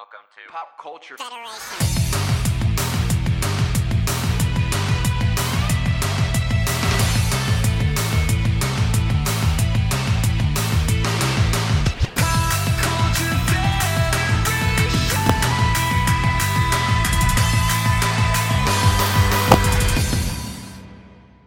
[0.00, 1.16] Welcome to Pop culture.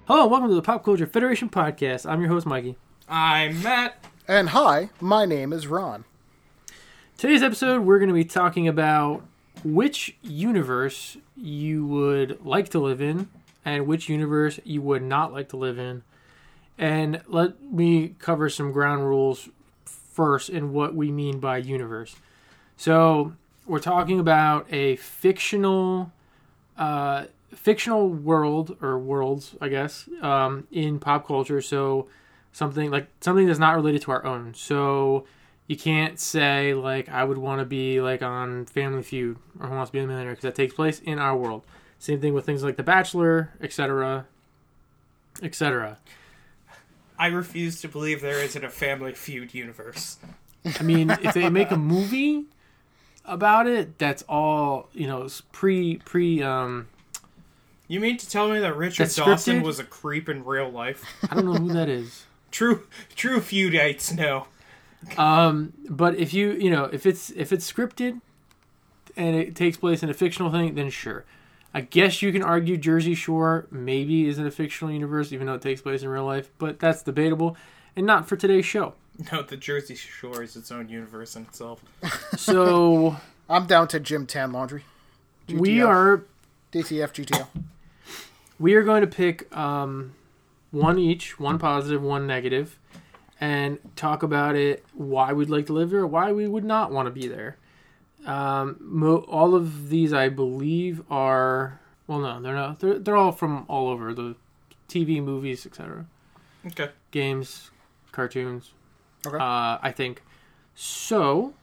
[0.06, 2.08] Hello, welcome to the Pop Culture Federation podcast.
[2.08, 2.76] I'm your host, Mikey.
[3.10, 4.06] I'm Matt.
[4.28, 6.06] And hi, my name is Ron.
[7.24, 9.24] Today's episode, we're going to be talking about
[9.64, 13.30] which universe you would like to live in
[13.64, 16.04] and which universe you would not like to live in.
[16.78, 19.48] And let me cover some ground rules
[19.86, 22.18] first in what we mean by universe.
[22.76, 23.32] So,
[23.66, 26.12] we're talking about a fictional
[26.78, 31.62] uh, fictional world or worlds, I guess, um, in pop culture.
[31.62, 32.10] So
[32.52, 34.56] something like something that's not related to our own.
[34.56, 35.24] So
[35.68, 39.76] you can't say like I would want to be like on Family Feud or Who
[39.76, 41.64] Wants to Be a Millionaire because that takes place in our world.
[42.00, 44.26] Same thing with things like The Bachelor, etc.,
[45.42, 45.98] etc.
[47.18, 50.18] I refuse to believe there isn't a Family Feud universe.
[50.80, 52.46] I mean, if they make a movie
[53.26, 55.24] about it, that's all you know.
[55.24, 56.88] It's pre pre um.
[57.88, 61.06] You mean to tell me that Richard Dawson was a creep in real life?
[61.30, 62.26] I don't know who that is.
[62.52, 62.86] True,
[63.16, 64.46] true feudites know.
[65.18, 68.22] Um, but if you you know if it's if it's scripted
[69.16, 71.26] and it takes place in a fictional thing, then sure.
[71.74, 75.62] I guess you can argue Jersey Shore maybe isn't a fictional universe, even though it
[75.62, 77.58] takes place in real life, but that's debatable,
[77.96, 78.94] and not for today's show.
[79.32, 81.84] No, the Jersey Shore is its own universe in itself.
[82.38, 83.18] So
[83.50, 84.84] I'm down to Gym Tan Laundry.
[85.48, 86.24] we are
[86.72, 87.48] DTF GTL.
[88.60, 90.14] we are going to pick um,
[90.72, 92.78] one each, one positive, one negative,
[93.44, 94.86] and talk about it.
[94.94, 97.58] Why we'd like to live there, why we would not want to be there.
[98.26, 102.80] Um, mo- all of these, I believe, are well, no, they're not.
[102.80, 104.36] They're they're all from all over the
[104.88, 106.06] TV, movies, etc.
[106.68, 106.90] Okay.
[107.12, 107.70] Games,
[108.14, 108.72] cartoons.
[109.28, 109.36] Okay.
[109.36, 110.24] Uh, I think
[110.74, 111.54] so.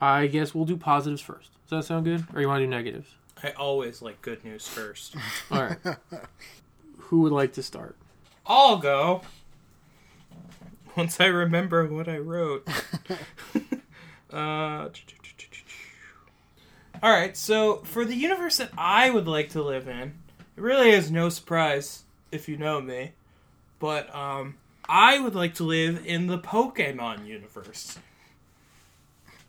[0.00, 1.50] I guess we'll do positives first.
[1.68, 3.14] Does that sound good, or you want to do negatives?
[3.40, 5.14] I always like good news first.
[5.48, 5.78] All right.
[6.98, 7.96] Who would like to start?
[8.44, 9.22] I'll go.
[10.96, 12.68] Once I remember what I wrote.
[14.32, 14.88] uh,
[17.02, 20.14] all right, so for the universe that I would like to live in,
[20.56, 23.12] it really is no surprise if you know me,
[23.78, 24.56] but um,
[24.88, 27.98] I would like to live in the Pokemon universe.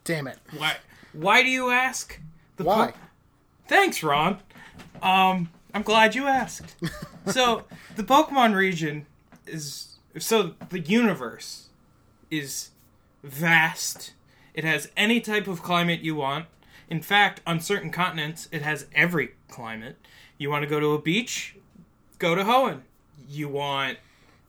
[0.04, 0.38] Damn it.
[0.58, 0.78] Why?
[1.14, 2.20] Why do you ask?
[2.58, 2.92] The Why?
[2.92, 2.98] Po-
[3.68, 4.40] Thanks, Ron.
[5.02, 6.75] Um, I'm glad you asked.
[7.28, 7.64] so
[7.96, 9.06] the Pokemon region
[9.46, 11.69] is so the universe
[12.29, 12.69] is
[13.24, 14.13] vast.
[14.53, 16.46] It has any type of climate you want.
[16.90, 19.97] In fact, on certain continents, it has every climate.
[20.38, 21.56] You want to go to a beach?
[22.19, 22.81] Go to Hoenn.
[23.28, 23.97] You want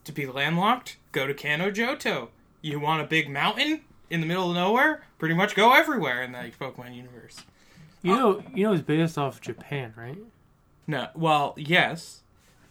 [0.05, 0.97] to be landlocked?
[1.13, 2.29] Go to Kanto Johto.
[2.61, 5.05] You want a big mountain in the middle of nowhere?
[5.19, 7.43] Pretty much go everywhere in the Pokemon universe.
[8.03, 10.19] You know, you know, it's based off Japan, right?
[10.87, 12.21] No, well, yes,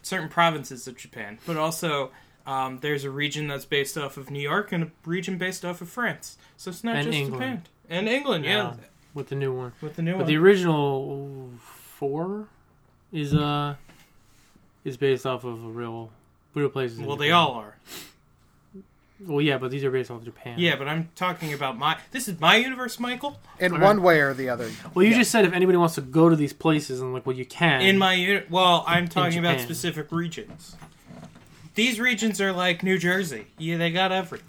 [0.03, 2.11] certain provinces of Japan, but also
[2.45, 5.81] um, there's a region that's based off of New York and a region based off
[5.81, 6.37] of France.
[6.57, 7.41] So it's not And just England.
[7.41, 8.73] Japan and England, yeah, Yeah.
[9.13, 10.27] With the new one, with the new but one.
[10.27, 12.47] the original four
[13.11, 13.75] is uh
[14.83, 16.09] is based off of a real
[16.55, 16.97] real places.
[16.99, 17.77] in well, they all are.
[19.25, 20.55] Well, yeah, but these are based off of Japan.
[20.57, 21.97] Yeah, but I'm talking about my.
[22.11, 23.39] This is my universe, Michael.
[23.59, 24.03] In All one right.
[24.05, 24.69] way or the other.
[24.93, 27.35] Well, you just said if anybody wants to go to these places and like, well,
[27.35, 27.81] you can.
[27.81, 30.75] In my uni- well, I'm talking about specific regions.
[31.75, 33.47] These regions are like New Jersey.
[33.57, 34.47] Yeah, they got everything.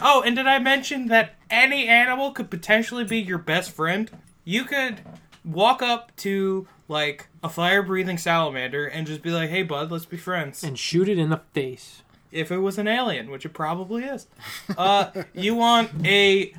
[0.00, 4.10] Oh, and did I mention that any animal could potentially be your best friend?
[4.44, 5.00] You could
[5.44, 10.16] walk up to like a fire-breathing salamander and just be like, "Hey, bud, let's be
[10.16, 12.02] friends." and shoot it in the face.
[12.30, 14.26] if it was an alien, which it probably is.
[14.76, 16.52] Uh, you want a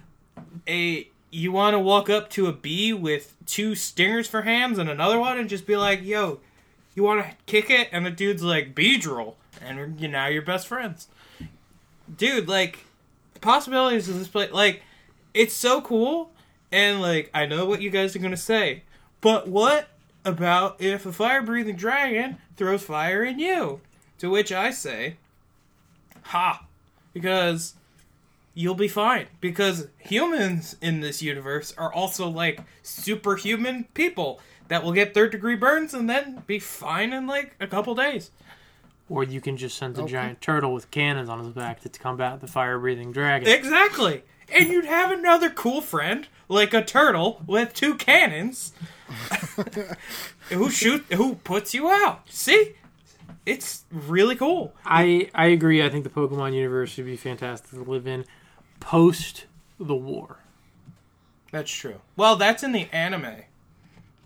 [0.67, 4.89] a you want to walk up to a bee with two stingers for hands and
[4.89, 6.39] another one, and just be like, "Yo,
[6.95, 10.67] you want to kick it?" And the dude's like, "Beedrill," and you now you're best
[10.67, 11.07] friends.
[12.15, 12.85] Dude, like
[13.41, 14.83] possibilities of this place, like
[15.33, 16.31] it's so cool,
[16.71, 18.83] and like I know what you guys are gonna say,
[19.21, 19.89] but what
[20.25, 23.81] about if a fire-breathing dragon throws fire in you?
[24.19, 25.15] To which I say,
[26.23, 26.65] ha
[27.13, 27.75] because
[28.53, 34.91] you'll be fine because humans in this universe are also like superhuman people that will
[34.91, 38.31] get third degree burns and then be fine in like a couple days
[39.09, 40.11] Or you can just send a Okay.
[40.11, 43.47] giant turtle with cannons on his back to combat the fire breathing dragon.
[43.49, 48.71] exactly and you'd have another cool friend like a turtle with two cannons
[50.49, 52.21] who shoot who puts you out.
[52.29, 52.73] See?
[53.45, 54.73] It's really cool.
[54.85, 55.83] I I agree.
[55.83, 58.25] I think the Pokemon universe would be fantastic to live in
[58.79, 59.45] post
[59.79, 60.37] the war.
[61.51, 62.01] That's true.
[62.15, 63.43] Well, that's in the anime.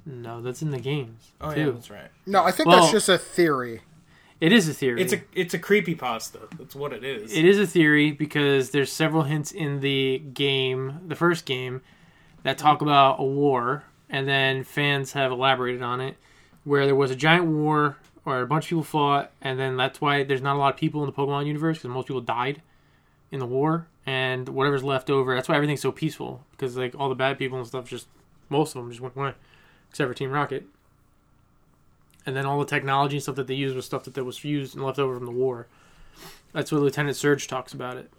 [0.05, 1.59] No, that's in the games Oh too.
[1.59, 2.09] yeah, that's right.
[2.25, 3.81] No, I think Well- that's just a theory.
[4.43, 5.01] It is a theory.
[5.01, 6.39] It's a it's a creepy pasta.
[6.57, 7.31] That's what it is.
[7.31, 11.79] It is a theory because there's several hints in the game, the first game,
[12.43, 16.17] that talk about a war, and then fans have elaborated on it,
[16.65, 17.95] where there was a giant war,
[18.25, 20.77] or a bunch of people fought, and then that's why there's not a lot of
[20.77, 22.61] people in the Pokemon universe because most people died
[23.31, 27.07] in the war, and whatever's left over, that's why everything's so peaceful because like all
[27.07, 28.07] the bad people and stuff, just
[28.49, 29.35] most of them just went away,
[29.89, 30.67] except for Team Rocket.
[32.25, 34.43] And then all the technology and stuff that they used was stuff that, that was
[34.43, 35.67] used and left over from the war.
[36.53, 38.09] That's what Lieutenant Surge talks about it.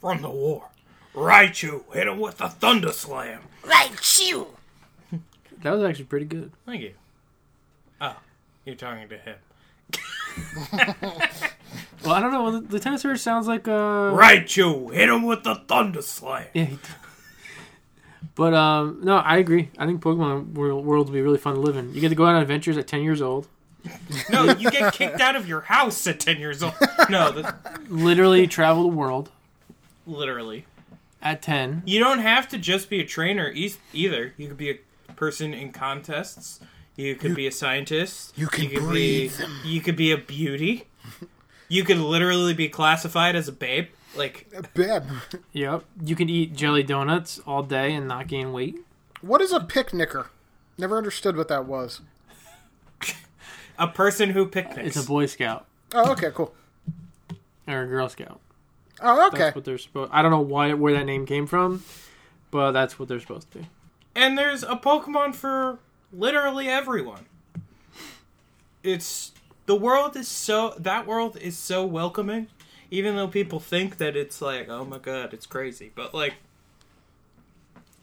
[0.00, 0.68] From the war.
[1.14, 3.40] Raichu hit him with the Thunder Slam.
[3.64, 4.48] Right, shoo.
[5.62, 6.52] That was actually pretty good.
[6.64, 6.94] Thank you.
[8.00, 8.16] Oh,
[8.64, 9.36] you're talking to him.
[12.02, 12.48] Well, I don't know.
[12.70, 16.46] Lieutenant Surge sounds like uh Raichu hit him with the Thunder Slam.
[16.54, 16.64] Yeah.
[16.64, 16.78] he-
[18.40, 19.68] But um, no, I agree.
[19.76, 21.92] I think Pokemon world, world would be really fun to live in.
[21.92, 23.48] You get to go on adventures at ten years old.
[24.30, 26.72] No, you get kicked out of your house at 10 years old.
[27.10, 29.30] No, that, Literally travel the world
[30.06, 30.64] literally.
[31.20, 31.82] at ten.
[31.84, 34.32] You don't have to just be a trainer e- either.
[34.38, 36.60] You could be a person in contests.
[36.96, 38.32] You could be a scientist.
[38.38, 40.86] you can could breathe Be, you could be a beauty.
[41.68, 43.88] You could literally be classified as a babe.
[44.16, 45.04] Like, Beb.
[45.52, 45.84] Yep.
[46.04, 48.76] You can eat jelly donuts all day and not gain weight.
[49.20, 50.30] What is a picnicker?
[50.78, 52.00] Never understood what that was.
[53.78, 54.96] a person who picnics.
[54.96, 56.54] It's a Boy Scout Oh, okay, cool.
[57.68, 58.40] or a Girl Scout.
[59.02, 59.38] Oh, okay.
[59.38, 60.10] That's what they're supposed.
[60.12, 61.82] I don't know why where that name came from,
[62.50, 63.66] but that's what they're supposed to be.
[64.14, 65.78] and there's a Pokemon for
[66.12, 67.26] literally everyone.
[68.82, 69.32] It's
[69.66, 72.48] the world is so that world is so welcoming,
[72.90, 76.34] even though people think that it's like, oh my god, it's crazy, but like,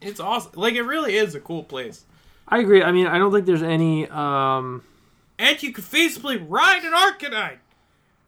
[0.01, 0.51] it's awesome.
[0.55, 2.05] Like it really is a cool place,
[2.47, 2.81] I agree.
[2.81, 4.07] I mean, I don't think there's any.
[4.09, 4.83] um
[5.39, 7.57] and you could feasibly ride an Arcanine.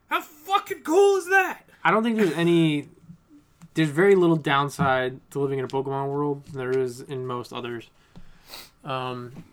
[0.08, 1.62] How fucking cool is that?
[1.82, 2.88] I don't think there's any.
[3.74, 7.52] There's very little downside to living in a Pokemon world than there is in most
[7.52, 7.88] others.
[8.84, 9.44] Um,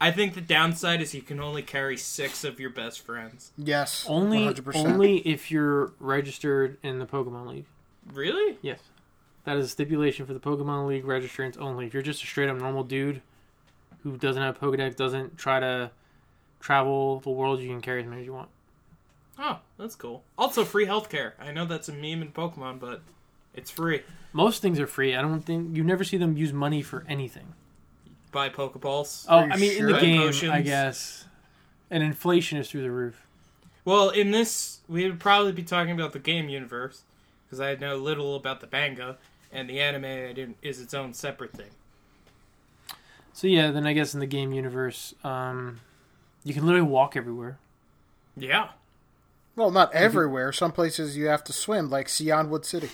[0.00, 3.52] I think the downside is you can only carry six of your best friends.
[3.56, 4.04] Yes.
[4.08, 4.76] only 100%.
[4.76, 7.64] only if you're registered in the Pokemon League.
[8.12, 8.58] Really?
[8.62, 8.78] Yes,
[9.44, 11.86] that is a stipulation for the Pokemon League registrants only.
[11.86, 13.22] If you're just a straight up normal dude
[14.02, 15.90] who doesn't have a Pokedex, doesn't try to
[16.60, 18.50] travel the world, you can carry as many as you want.
[19.38, 20.22] Oh, that's cool.
[20.38, 21.32] Also, free healthcare.
[21.40, 23.02] I know that's a meme in Pokemon, but
[23.54, 24.02] it's free.
[24.32, 25.14] Most things are free.
[25.14, 27.54] I don't think you never see them use money for anything.
[28.32, 29.26] Buy Pokeballs.
[29.28, 31.24] Oh, I mean, in the Buy game, I guess.
[31.90, 33.26] And inflation is through the roof.
[33.84, 37.02] Well, in this, we would probably be talking about the game universe
[37.46, 39.16] because I know little about the manga,
[39.52, 41.70] and the anime is its own separate thing.
[43.32, 45.80] So yeah, then I guess in the game universe, um,
[46.42, 47.58] you can literally walk everywhere.
[48.36, 48.70] Yeah.
[49.54, 50.52] Well, not everywhere.
[50.52, 52.90] Some places you have to swim, like Cianwood City.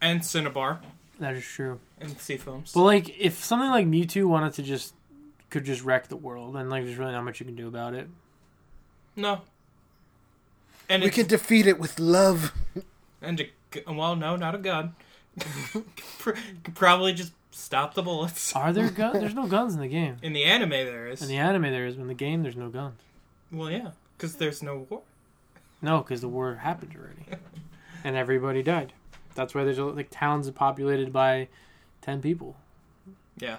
[0.00, 0.80] And Cinnabar
[1.18, 1.80] That is true.
[2.00, 2.72] and Seafoams.
[2.72, 4.94] But like, if something like Mewtwo wanted to just
[5.50, 7.94] could just wreck the world, then like there's really not much you can do about
[7.94, 8.08] it.
[9.16, 9.40] no.
[10.88, 12.52] And We it's, can defeat it with love.
[13.20, 14.94] and a, well, no, not a gun.
[16.18, 16.32] Pr-
[16.74, 18.54] Probably just stop the bullets.
[18.54, 19.18] Are there guns?
[19.18, 20.16] there's no guns in the game.
[20.22, 21.22] In the anime, there is.
[21.22, 21.96] In the anime, there is.
[21.96, 23.00] but In the game, there's no guns.
[23.50, 25.02] well, yeah, because there's no war.
[25.82, 27.40] No, because the war happened already,
[28.04, 28.92] and everybody died.
[29.36, 31.48] That's why there's like towns populated by
[32.00, 32.56] ten people.
[33.38, 33.58] Yeah.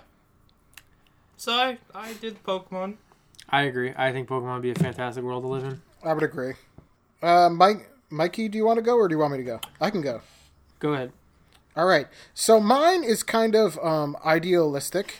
[1.37, 2.95] So I, I did Pokemon.
[3.49, 3.93] I agree.
[3.95, 5.81] I think Pokemon would be a fantastic world to live in.
[6.03, 6.53] I would agree.
[7.21, 9.59] Uh, Mike, Mikey, do you want to go or do you want me to go?
[9.79, 10.21] I can go.
[10.79, 11.11] Go ahead.
[11.75, 12.07] All right.
[12.33, 15.19] So mine is kind of um, idealistic.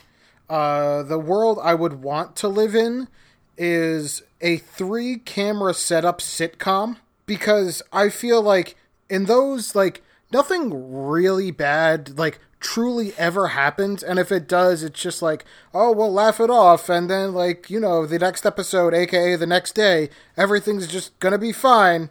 [0.50, 3.08] Uh, the world I would want to live in
[3.56, 6.96] is a three camera setup sitcom
[7.26, 8.76] because I feel like
[9.08, 15.00] in those like nothing really bad like truly ever happens and if it does it's
[15.00, 18.92] just like oh we'll laugh it off and then like you know the next episode
[18.92, 22.10] aka the next day everything's just gonna be fine.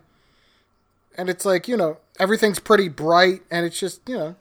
[1.18, 4.36] And it's like you know everything's pretty bright and it's just you know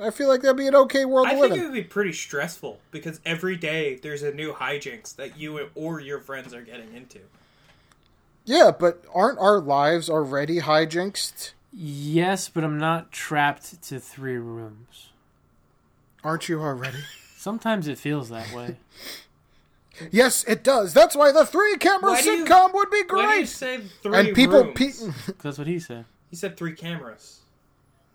[0.00, 1.66] i feel like that'd be an okay world I to live think in.
[1.66, 6.00] it would be pretty stressful because every day there's a new hijinks that you or
[6.00, 7.20] your friends are getting into.
[8.46, 15.08] yeah but aren't our lives already hijinxed Yes, but I'm not trapped to three rooms.
[16.22, 16.98] Aren't you already?
[17.36, 18.76] Sometimes it feels that way.
[20.10, 20.94] Yes, it does.
[20.94, 23.48] That's why the three camera Why do you- sitcom would be Why do you great.
[23.48, 24.74] say three And people, rooms?
[24.74, 26.06] pe- That's what he said.
[26.30, 27.40] he said three cameras.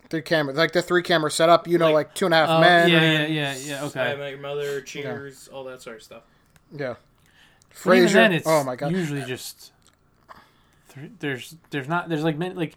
[0.09, 1.67] three camera, like the three camera setup.
[1.67, 2.89] You know, Like- like, two and a half Oh, men.
[2.89, 3.81] yeah, yeah, yeah, yeah.
[3.83, 4.15] I Okay.
[4.17, 6.23] Met Your Mother, Cheers, all that sort of stuff.
[6.75, 6.95] yeah.
[7.85, 8.13] But even Frasier.
[8.13, 8.91] then, it's oh my god.
[8.91, 9.71] usually just
[10.95, 12.73] th- there's there's not there's like many, like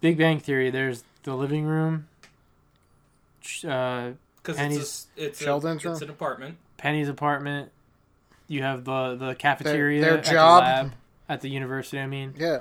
[0.00, 0.70] Big Bang Theory.
[0.70, 2.08] There's the living room,
[3.40, 6.56] sh- uh, Because And it's a, it's, Sheldon's a, it's an apartment.
[6.78, 7.70] Penny's apartment.
[8.48, 10.62] You have the the cafeteria, their at job.
[10.64, 10.92] the lab,
[11.28, 12.00] at the university.
[12.00, 12.60] I mean, Yeah,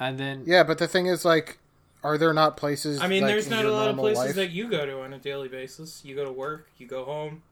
[0.00, 0.64] and then yeah.
[0.64, 1.58] But the thing is, like,
[2.02, 3.00] are there not places?
[3.00, 4.34] I mean, like, there's not a lot of places life?
[4.36, 6.02] that you go to on a daily basis.
[6.04, 7.42] You go to work, you go home,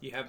[0.00, 0.28] you have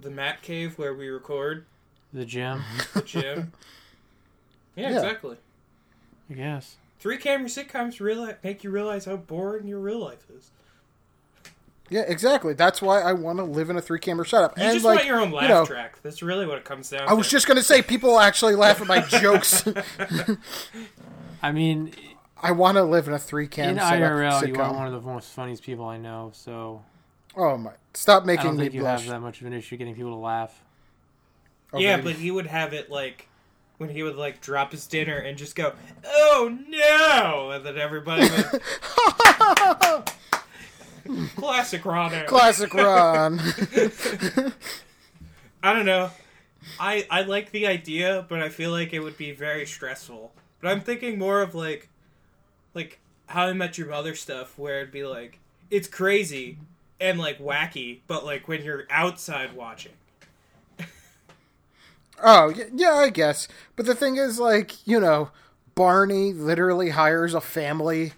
[0.00, 1.66] the Mat Cave where we record,
[2.14, 2.62] the gym.
[2.94, 3.52] the gym.
[4.76, 4.94] yeah, Yeah.
[4.96, 5.36] exactly.
[6.30, 6.76] I guess.
[7.04, 10.52] Three camera sitcoms realize, make you realize how boring your real life is.
[11.90, 12.54] Yeah, exactly.
[12.54, 14.56] That's why I want to live in a three camera setup.
[14.56, 16.00] You and just like, want your own laugh know, track.
[16.02, 18.86] That's really what it comes down I was just gonna say, people actually laugh at
[18.86, 19.68] my jokes.
[21.42, 21.92] I mean,
[22.42, 24.94] I want to live in a three cam in setup IRL, you are one of
[24.94, 26.30] the most funniest people I know.
[26.32, 26.82] So
[27.36, 27.72] Oh my!
[27.92, 29.02] Stop I making don't me you blush.
[29.02, 30.58] have that much of an issue getting people to laugh.
[31.70, 32.12] Oh, yeah, baby.
[32.12, 33.28] but he would have it like
[33.78, 35.72] when he would like drop his dinner and just go,
[36.04, 38.60] "Oh no!" and then everybody would.
[41.36, 42.24] Classic Ron.
[42.26, 43.38] classic Ron.
[45.62, 46.10] I don't know.
[46.80, 50.32] I I like the idea, but I feel like it would be very stressful.
[50.60, 51.90] But I'm thinking more of like,
[52.72, 55.40] like How I Met Your Mother stuff, where it'd be like
[55.70, 56.58] it's crazy
[57.00, 59.92] and like wacky, but like when you're outside watching.
[62.22, 63.48] Oh yeah, yeah, I guess.
[63.76, 65.30] But the thing is, like, you know,
[65.74, 68.12] Barney literally hires a family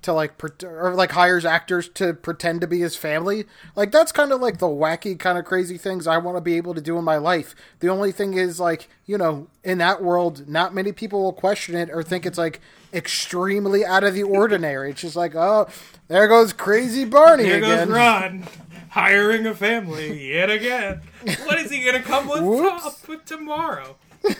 [0.00, 3.44] to like, pre- or like hires actors to pretend to be his family.
[3.76, 6.56] Like that's kind of like the wacky, kind of crazy things I want to be
[6.56, 7.54] able to do in my life.
[7.80, 11.74] The only thing is, like, you know, in that world, not many people will question
[11.74, 12.60] it or think it's like
[12.94, 14.90] extremely out of the ordinary.
[14.90, 15.68] It's just like, oh,
[16.08, 17.88] there goes crazy Barney Here again.
[17.88, 18.44] goes Ron
[18.92, 21.00] hiring a family yet again.
[21.44, 22.42] What is he gonna come with
[22.84, 23.96] up with tomorrow?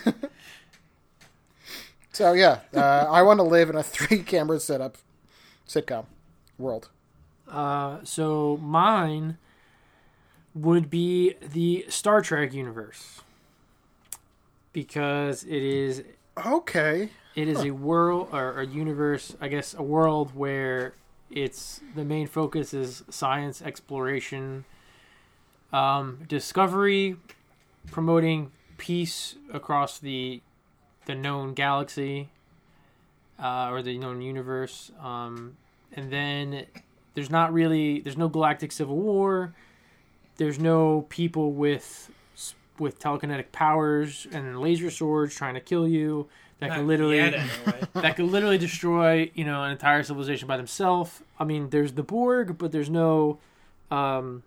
[2.14, 4.98] So yeah, uh, I want to live in a three-camera setup
[5.66, 6.04] sitcom
[6.58, 6.90] world.
[7.48, 9.38] Uh, so mine
[10.54, 13.22] would be the Star Trek universe
[14.74, 16.02] because it is
[16.46, 17.08] Okay.
[17.34, 20.92] it is a world or a universe, I guess, a world where
[21.32, 24.64] it's the main focus is science exploration,
[25.72, 27.16] um, discovery,
[27.90, 30.40] promoting peace across the
[31.06, 32.28] the known galaxy
[33.42, 35.56] uh, or the known universe, um,
[35.94, 36.66] and then
[37.14, 39.54] there's not really there's no galactic civil war.
[40.36, 42.10] There's no people with
[42.78, 46.28] with telekinetic powers and laser swords trying to kill you
[46.62, 47.80] that Not can literally yet, anyway.
[47.94, 51.20] that could literally destroy you know an entire civilization by themselves.
[51.36, 53.40] I mean, there's the Borg, but there's no
[53.90, 54.44] um,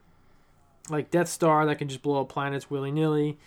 [0.89, 3.37] like Death Star that can just blow up planets willy nilly.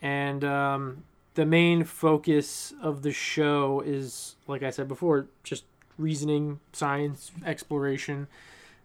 [0.00, 1.02] And um,
[1.34, 5.64] the main focus of the show is, like I said before, just
[5.98, 8.28] reasoning, science, exploration,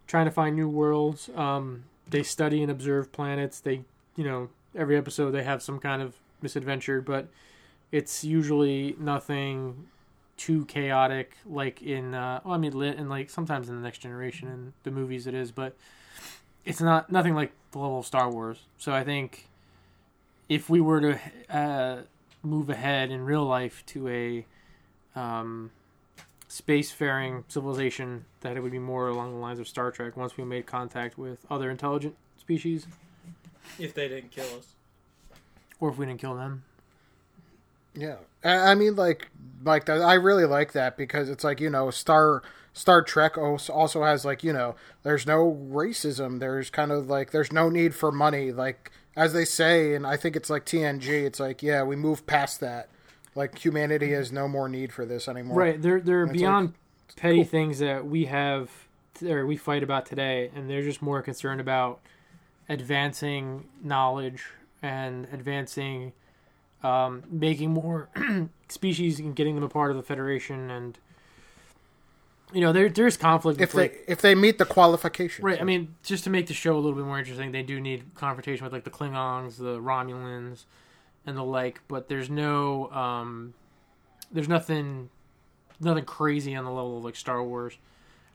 [0.08, 1.30] trying to find new worlds.
[1.36, 3.60] Um, they study and observe planets.
[3.60, 3.84] They,
[4.16, 7.28] you know, every episode they have some kind of misadventure, but
[7.92, 9.88] it's usually nothing
[10.36, 14.00] too chaotic like in uh well, I mean lit and like sometimes in the next
[14.00, 15.76] generation and the movies it is but
[16.64, 18.60] it's not nothing like the level of Star Wars.
[18.78, 19.48] So I think
[20.50, 22.02] if we were to uh
[22.44, 24.46] move ahead in real life to a
[25.20, 25.72] um
[26.50, 30.44] spacefaring civilization that it would be more along the lines of Star Trek once we
[30.44, 32.86] made contact with other intelligent species.
[33.80, 34.76] If they didn't kill us.
[35.80, 36.64] or if we didn't kill them
[37.98, 39.30] Yeah, I mean, like,
[39.64, 40.02] like that.
[40.02, 44.24] I really like that because it's like you know, Star Star Trek als- also has
[44.24, 46.40] like you know, there's no racism.
[46.40, 48.52] There's kind of like there's no need for money.
[48.52, 51.26] Like as they say, and I think it's like TNG.
[51.26, 52.90] It's like yeah, we move past that.
[53.36, 55.58] Like humanity has no more need for this anymore.
[55.58, 55.82] Right.
[55.82, 56.74] They're they're beyond
[57.16, 57.46] petty cool.
[57.46, 58.70] things that we have
[59.24, 62.00] or we fight about today, and they're just more concerned about
[62.70, 64.46] advancing knowledge
[64.82, 66.14] and advancing,
[66.84, 68.10] um, making more
[68.70, 70.98] species and getting them a part of the Federation, and
[72.54, 73.60] you know there there's conflict.
[73.62, 75.44] If they like, if they meet the qualifications.
[75.44, 75.60] Right.
[75.60, 78.14] I mean, just to make the show a little bit more interesting, they do need
[78.16, 80.66] confrontation with like the Klingons, the Romulans,
[81.26, 81.82] and the like.
[81.88, 83.54] But there's no, um,
[84.32, 85.10] there's nothing,
[85.80, 87.78] nothing crazy on the level of like Star Wars,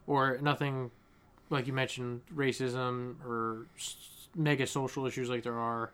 [0.07, 0.91] or nothing
[1.53, 3.67] like you mentioned, racism or
[4.35, 5.93] mega social issues like there are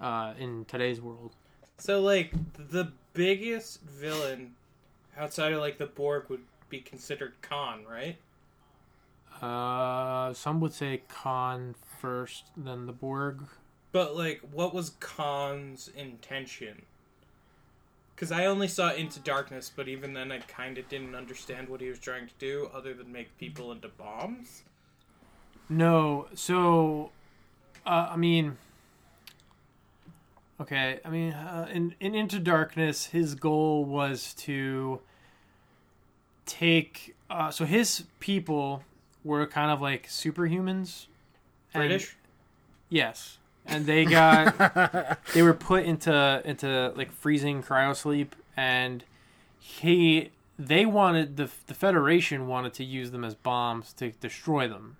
[0.00, 1.32] uh, in today's world.
[1.78, 4.54] So like the biggest villain
[5.16, 8.16] outside of like the Borg would be considered Khan, right?
[9.42, 13.42] Uh, some would say Khan first, then the Borg.
[13.90, 16.82] But like, what was Khan's intention?
[18.14, 21.80] Because I only saw Into Darkness, but even then, I kind of didn't understand what
[21.80, 24.62] he was trying to do, other than make people into bombs.
[25.68, 27.10] No, so
[27.84, 28.58] uh, I mean,
[30.60, 35.00] okay, I mean, uh, in in Into Darkness, his goal was to
[36.46, 37.14] take.
[37.30, 38.82] Uh, so his people
[39.24, 41.06] were kind of like superhumans.
[41.74, 42.16] and- British.
[42.88, 49.04] yes, and they got they were put into into like freezing cryosleep, and
[49.58, 54.96] he they wanted the the Federation wanted to use them as bombs to destroy them,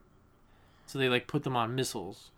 [0.87, 2.30] so they like put them on missiles.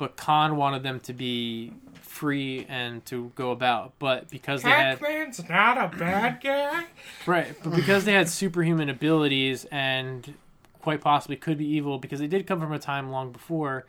[0.00, 4.98] But Khan wanted them to be free and to go about, but because they had
[4.98, 6.86] Pac-Man's not a bad guy.
[7.26, 10.32] Right, but because they had superhuman abilities and
[10.80, 13.84] quite possibly could be evil, because they did come from a time long before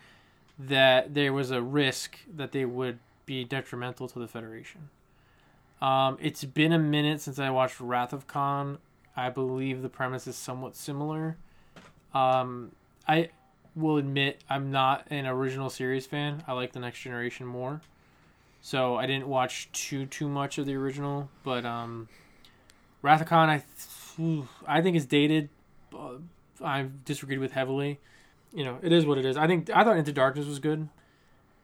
[0.59, 4.89] that there was a risk that they would be detrimental to the Federation.
[5.81, 8.79] Um, it's been a minute since I watched Wrath of Khan.
[9.15, 11.37] I believe the premise is somewhat similar.
[12.13, 12.73] Um,
[13.07, 13.29] I
[13.75, 16.43] will admit I'm not an original series fan.
[16.47, 17.81] I like the Next Generation more,
[18.61, 21.29] so I didn't watch too too much of the original.
[21.43, 22.07] But um,
[23.03, 23.63] Khan, I
[24.17, 25.49] th- I think is dated.
[25.93, 26.15] Uh,
[26.63, 27.99] I've disagreed with heavily.
[28.53, 29.37] You know, it is what it is.
[29.37, 30.89] I think I thought Into Darkness was good,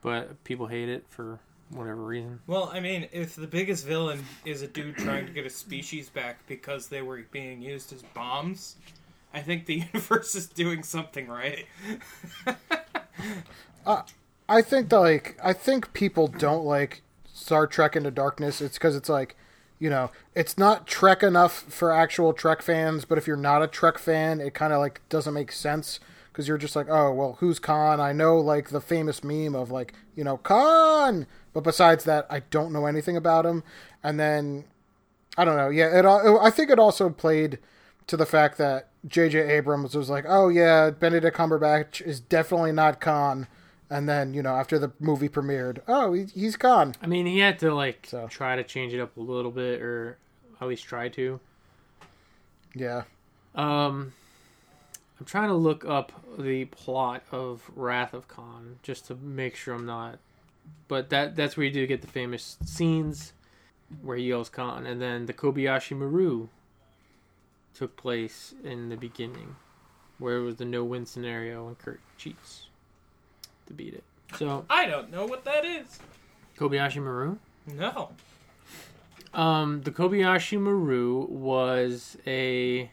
[0.01, 2.39] but people hate it for whatever reason.
[2.47, 6.09] Well, I mean, if the biggest villain is a dude trying to get a species
[6.09, 8.77] back because they were being used as bombs,
[9.33, 11.65] I think the universe is doing something right.
[13.85, 14.03] Uh,
[14.49, 17.01] I think that like I think people don't like
[17.33, 18.61] Star Trek Into Darkness.
[18.61, 19.37] It's because it's like,
[19.79, 23.05] you know, it's not Trek enough for actual Trek fans.
[23.05, 26.47] But if you're not a Trek fan, it kind of like doesn't make sense because
[26.47, 28.01] you're just like, oh well, who's Khan?
[28.01, 31.25] I know like the famous meme of like, you know, Khan.
[31.53, 33.63] But besides that, I don't know anything about him.
[34.03, 34.65] And then
[35.37, 35.69] I don't know.
[35.69, 36.05] Yeah, it.
[36.05, 37.59] I think it also played
[38.07, 39.39] to the fact that J.J.
[39.39, 43.47] Abrams was like, "Oh yeah, Benedict Cumberbatch is definitely not Khan,"
[43.89, 47.39] and then you know after the movie premiered, "Oh, he, he's Khan." I mean, he
[47.39, 48.27] had to like So.
[48.27, 50.17] try to change it up a little bit, or
[50.61, 51.39] at least try to.
[52.75, 53.03] Yeah,
[53.55, 54.13] Um,
[55.19, 59.73] I'm trying to look up the plot of Wrath of Khan just to make sure
[59.73, 60.19] I'm not.
[60.87, 63.33] But that that's where you do get the famous scenes
[64.01, 66.49] where he yells Khan, and then the Kobayashi Maru
[67.77, 69.55] took place in the beginning,
[70.17, 72.67] where it was the no-win scenario and Kirk cheats
[73.67, 74.03] to beat it.
[74.37, 75.99] So I don't know what that is.
[76.57, 77.37] Kobayashi Maru.
[77.67, 78.09] No.
[79.33, 82.89] Um, the Kobayashi Maru was a.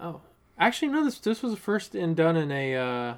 [0.00, 0.22] Oh,
[0.58, 1.04] actually, no.
[1.04, 2.74] This this was first and done in a.
[2.76, 3.14] Uh...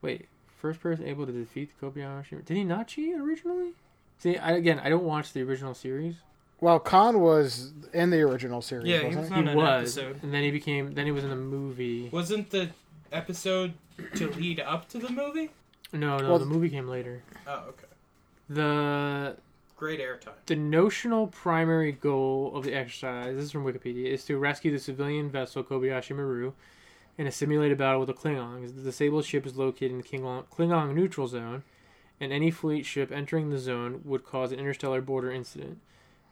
[0.00, 2.44] Wait, first person able to defeat the Kobayashi.
[2.44, 3.72] Did he not cheat originally?
[4.18, 6.14] See, I, again, I don't watch the original series.
[6.60, 9.32] Well, Khan was in the original series, Yeah, he wasn't was?
[9.32, 10.22] On he an was, episode.
[10.22, 10.92] and then he became.
[10.94, 12.08] Then he was in the movie.
[12.12, 12.70] Wasn't the
[13.12, 13.74] episode
[14.16, 15.50] to lead up to the movie?
[15.92, 17.22] No, no, Well- the movie came later.
[17.46, 17.86] Oh, okay.
[18.48, 19.36] The
[19.76, 20.32] Great airtime.
[20.46, 24.78] The notional primary goal of the exercise, this is from Wikipedia, is to rescue the
[24.78, 26.52] civilian vessel Kobayashi Maru
[27.18, 28.74] in a simulated battle with the Klingons.
[28.74, 31.64] The disabled ship is located in the Klingon, Klingon neutral zone,
[32.20, 35.78] and any fleet ship entering the zone would cause an interstellar border incident.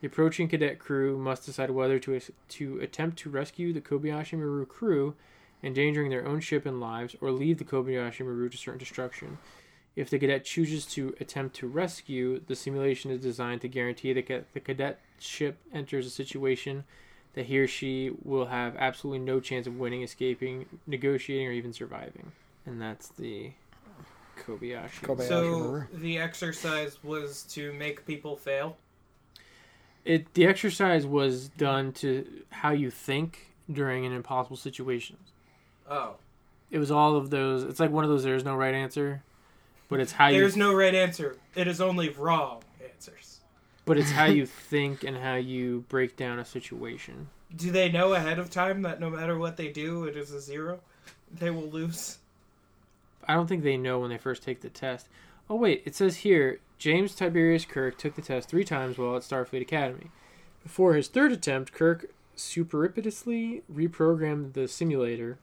[0.03, 4.67] The approaching cadet crew must decide whether to to attempt to rescue the Kobayashi Maru
[4.67, 5.15] crew,
[5.63, 9.39] endangering their own ship and lives, or leave the Kobayashi Maru to certain destruction.
[9.95, 14.27] If the cadet chooses to attempt to rescue, the simulation is designed to guarantee that
[14.27, 16.83] ca- the cadet ship enters a situation
[17.35, 21.73] that he or she will have absolutely no chance of winning, escaping, negotiating, or even
[21.73, 22.33] surviving.
[22.67, 23.53] And that's the
[24.37, 25.03] Kobayashi.
[25.03, 25.87] Kobayashi So Maru.
[25.95, 28.77] the exercise was to make people fail.
[30.05, 35.17] It the exercise was done to how you think during an impossible situation.
[35.89, 36.15] Oh,
[36.71, 37.63] It was all of those.
[37.65, 38.25] It's like one of those.
[38.25, 39.23] There's no right answer,
[39.89, 40.41] but it's how you.
[40.41, 41.37] there's no right answer.
[41.55, 43.41] It is only wrong answers.
[43.85, 47.29] But it's how you think and how you break down a situation.
[47.55, 50.41] Do they know ahead of time that no matter what they do, it is a
[50.41, 50.81] zero?
[51.33, 52.19] They will lose.
[53.29, 55.09] I don't think they know when they first take the test.
[55.51, 59.23] Oh wait, it says here James Tiberius Kirk took the test three times while at
[59.23, 60.11] Starfleet Academy.
[60.65, 65.39] Before his third attempt, Kirk surreptitiously reprogrammed the simulator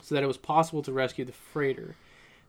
[0.00, 1.96] so that it was possible to rescue the freighter.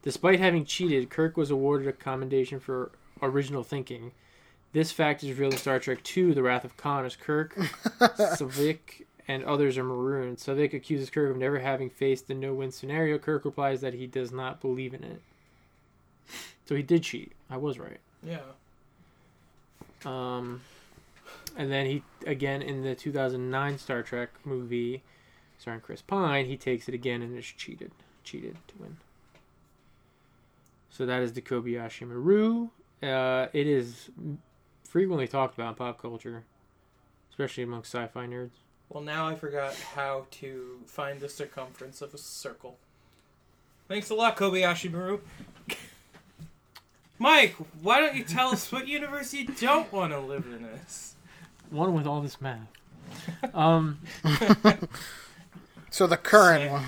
[0.03, 2.91] Despite having cheated, Kirk was awarded a commendation for
[3.23, 4.11] original thinking.
[4.71, 9.07] This fact is revealed in Star Trek II: The Wrath of Khan, as Kirk, Saavik,
[9.27, 10.37] and others are marooned.
[10.37, 13.17] Saavik accuses Kirk of never having faced the no-win scenario.
[13.17, 15.23] Kirk replies that he does not believe in it.
[16.65, 17.31] So he did cheat.
[17.49, 17.99] I was right.
[18.23, 18.39] Yeah.
[20.03, 20.61] Um,
[21.57, 25.03] and then he again in the 2009 Star Trek movie,
[25.57, 27.91] starring Chris Pine, he takes it again and is cheated,
[28.23, 28.97] cheated to win.
[30.89, 32.69] So that is the Kobayashi Maru.
[33.03, 34.09] Uh, it is
[34.83, 36.43] frequently talked about in pop culture,
[37.29, 38.51] especially among sci-fi nerds.
[38.89, 42.77] Well, now I forgot how to find the circumference of a circle.
[43.87, 45.19] Thanks a lot, Kobayashi Maru.
[47.17, 51.15] Mike, why don't you tell us what universe you don't want to live in this?
[51.69, 52.67] One with all this math.
[53.53, 53.99] Um,
[55.89, 56.71] So the current Sick.
[56.73, 56.83] one.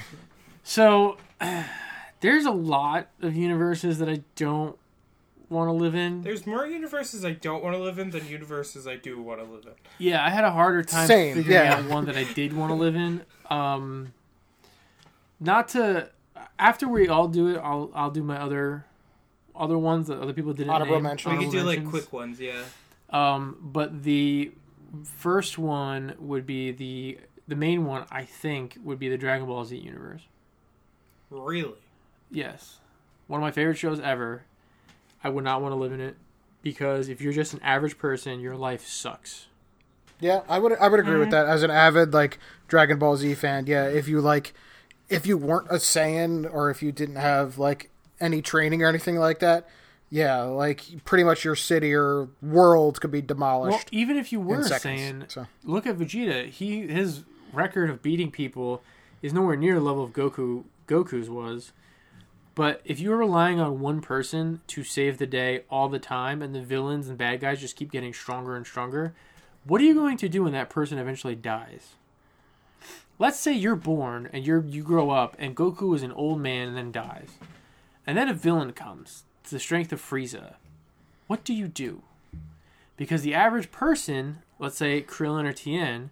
[0.64, 1.18] so
[2.20, 4.78] there's a lot of universes that I don't
[5.50, 6.24] want to live in.
[6.24, 9.46] There's more universes I don't want to live in than universes I do want to
[9.46, 9.72] live in.
[9.98, 11.76] Yeah, I had a harder time Same, figuring yeah.
[11.78, 13.22] out one that I did want to live in.
[13.50, 14.12] Um,
[15.40, 16.10] not to
[16.60, 18.84] after we all do it, I'll I'll do my other
[19.58, 20.70] other ones that other people didn't.
[20.70, 21.04] Honorable name.
[21.04, 21.32] mention.
[21.32, 22.64] We Honorable could do like quick ones, yeah.
[23.10, 24.52] Um, but the
[25.04, 28.06] first one would be the the main one.
[28.12, 30.22] I think would be the Dragon Ball Z universe.
[31.30, 31.74] Really?
[32.32, 32.78] Yes,
[33.28, 34.44] one of my favorite shows ever.
[35.24, 36.16] I would not want to live in it
[36.62, 39.48] because if you're just an average person, your life sucks.
[40.20, 43.34] Yeah, I would I would agree with that as an avid like Dragon Ball Z
[43.36, 43.68] fan.
[43.68, 44.54] Yeah, if you like
[45.10, 49.18] if you weren't a Saiyan or if you didn't have like any training or anything
[49.18, 49.68] like that,
[50.10, 54.40] yeah, like pretty much your city or world could be Well, demolished even if you
[54.40, 54.82] were seconds.
[54.82, 56.50] saying So look at Vegeta.
[56.50, 58.82] He his record of beating people
[59.22, 61.74] is nowhere near the level of Goku Goku's was.
[62.56, 66.56] But if you're relying on one person to save the day all the time and
[66.56, 69.14] the villains and bad guys just keep getting stronger and stronger,
[69.64, 71.90] what are you going to do when that person eventually dies?
[73.20, 76.70] Let's say you're born and you're you grow up and Goku is an old man
[76.70, 77.30] and then dies.
[78.08, 80.56] And then a villain comes to the strength of Frieza.
[81.28, 82.02] What do you do?
[82.96, 86.10] Because the average person, let's say Krillin or Tien,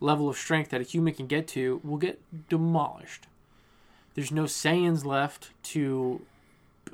[0.00, 3.26] level of strength that a human can get to will get demolished.
[4.14, 6.20] There's no Saiyans left to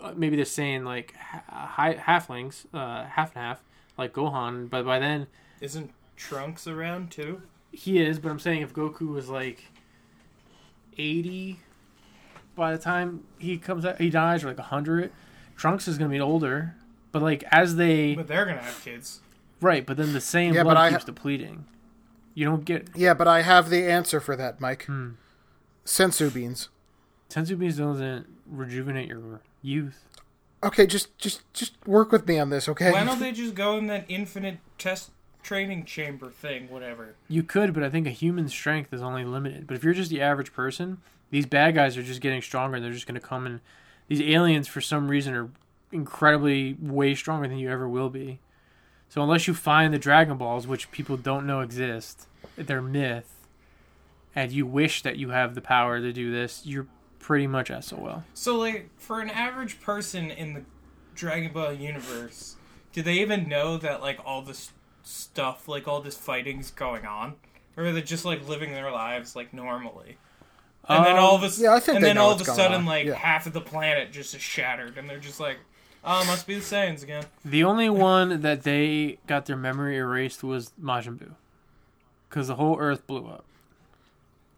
[0.01, 3.63] uh, maybe they're saying like hi- halflings, uh, half and half,
[3.97, 4.69] like Gohan.
[4.69, 5.27] But by then
[5.61, 7.43] Isn't Trunks around too?
[7.73, 8.19] he is.
[8.19, 9.65] But I'm saying if Goku was like
[10.99, 11.59] 80
[12.55, 15.11] by the time he comes out, he dies or like 100.
[15.57, 16.75] Trunks is gonna be older.
[17.13, 19.21] But like as they But they're gonna have kids.
[19.61, 21.65] right, but then the same Yeah, but blood I- keeps depleting.
[22.35, 24.87] You don't get yeah, but I have the answer for that, Mike.
[24.87, 25.11] Hmm.
[25.85, 26.69] Senzu beans.
[27.29, 30.05] Senzu beans doesn't rejuvenate your youth.
[30.65, 32.91] Okay, just just just work with me on this, okay?
[32.93, 35.11] Why don't they just go in that infinite test
[35.43, 37.17] training chamber thing, whatever?
[37.29, 39.67] You could, but I think a human's strength is only limited.
[39.67, 40.99] But if you're just the average person,
[41.33, 42.77] these bad guys are just getting stronger.
[42.77, 43.61] and They're just going to come and
[44.07, 45.49] these aliens, for some reason, are
[45.91, 48.41] incredibly way stronger than you ever will be.
[49.09, 53.47] So unless you find the Dragon Balls, which people don't know exist, they're myth,
[54.35, 56.87] and you wish that you have the power to do this, you're
[57.19, 58.25] pretty much SOL.
[58.35, 60.63] So, like, for an average person in the
[61.15, 62.57] Dragon Ball universe,
[62.93, 67.37] do they even know that, like, all this stuff, like, all this fighting's going on?
[67.77, 70.17] Or are they just, like, living their lives, like, normally?
[70.89, 72.45] And then Um, all of a, s- yeah, I think and then all of a
[72.45, 72.85] sudden, on.
[72.87, 73.15] like, Yeah.
[73.15, 75.59] half of the planet just is shattered, and they're just like,
[76.05, 77.25] oh, must be the Saiyans again.
[77.45, 81.35] The only one that they got their memory erased was Majin Buu,
[82.29, 83.45] because the whole Earth blew up.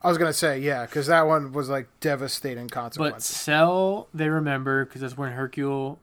[0.03, 3.25] I was gonna say yeah, because that one was like devastating But consequences.
[3.37, 5.99] Cell, they remember because that's when Hercule,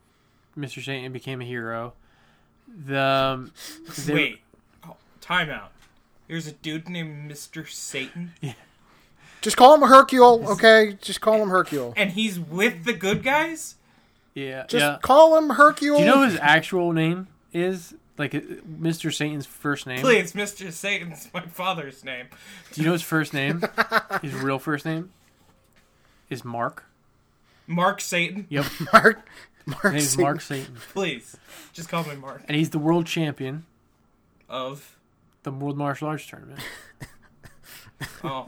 [0.57, 0.83] Mr.
[0.83, 1.93] Satan, became a hero.
[2.67, 3.51] The um,
[4.05, 4.39] they- Wait.
[4.87, 5.71] Oh, time out.
[6.27, 7.67] There's a dude named Mr.
[7.69, 8.31] Satan,
[9.41, 10.97] just call him Hercule, okay?
[11.01, 11.93] Just call him Hercule.
[11.97, 13.75] and he's with the good guys?
[14.33, 14.97] yeah, Just yeah.
[15.01, 15.97] call him Hercule.
[15.97, 17.93] Do you know his actual name is?
[18.17, 18.39] Like uh,
[18.79, 19.11] Mr.
[19.11, 20.01] Satan's first name.
[20.01, 20.71] Please, Mr.
[20.71, 22.27] Satan's my father's name.
[22.71, 23.63] Do you know his first name?
[24.21, 25.11] his real first name
[26.29, 26.83] is Mark.
[27.65, 28.45] Mark Satan.
[28.49, 29.27] Yep, Mark?
[29.65, 30.21] Mark his name's Satan.
[30.23, 31.37] Mark Satan, Please,
[31.73, 32.43] just call me Mark.
[32.47, 33.65] and he's the world champion,
[34.49, 34.97] Of
[35.43, 36.59] the World Martial Arts Tournament.
[38.23, 38.47] oh,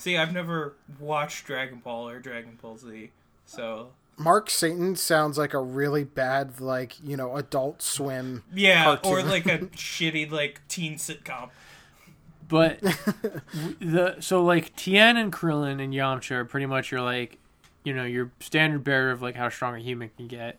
[0.00, 3.10] see, I've never watched Dragon Ball or Dragon Ball Z,
[3.46, 8.42] so Mark Satan sounds like a really bad, like you know, Adult Swim.
[8.54, 11.50] yeah, or like a shitty like teen sitcom.
[12.48, 12.80] But
[13.80, 17.38] the so like Tien and Krillin and Yamcha are pretty much your like,
[17.84, 20.58] you know, your standard bearer of like how strong a human can get.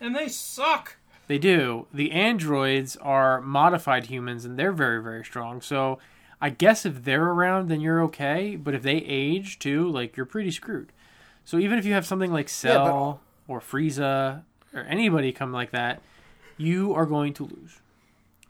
[0.00, 0.96] And they suck.
[1.28, 1.86] They do.
[1.94, 5.60] The androids are modified humans and they're very very strong.
[5.62, 5.98] So
[6.42, 10.26] I guess if they're around then you're okay, but if they age too, like you're
[10.26, 10.92] pretty screwed.
[11.44, 14.42] So even if you have something like Cell or Frieza
[14.74, 16.02] or anybody come like that,
[16.56, 17.78] you are going to lose.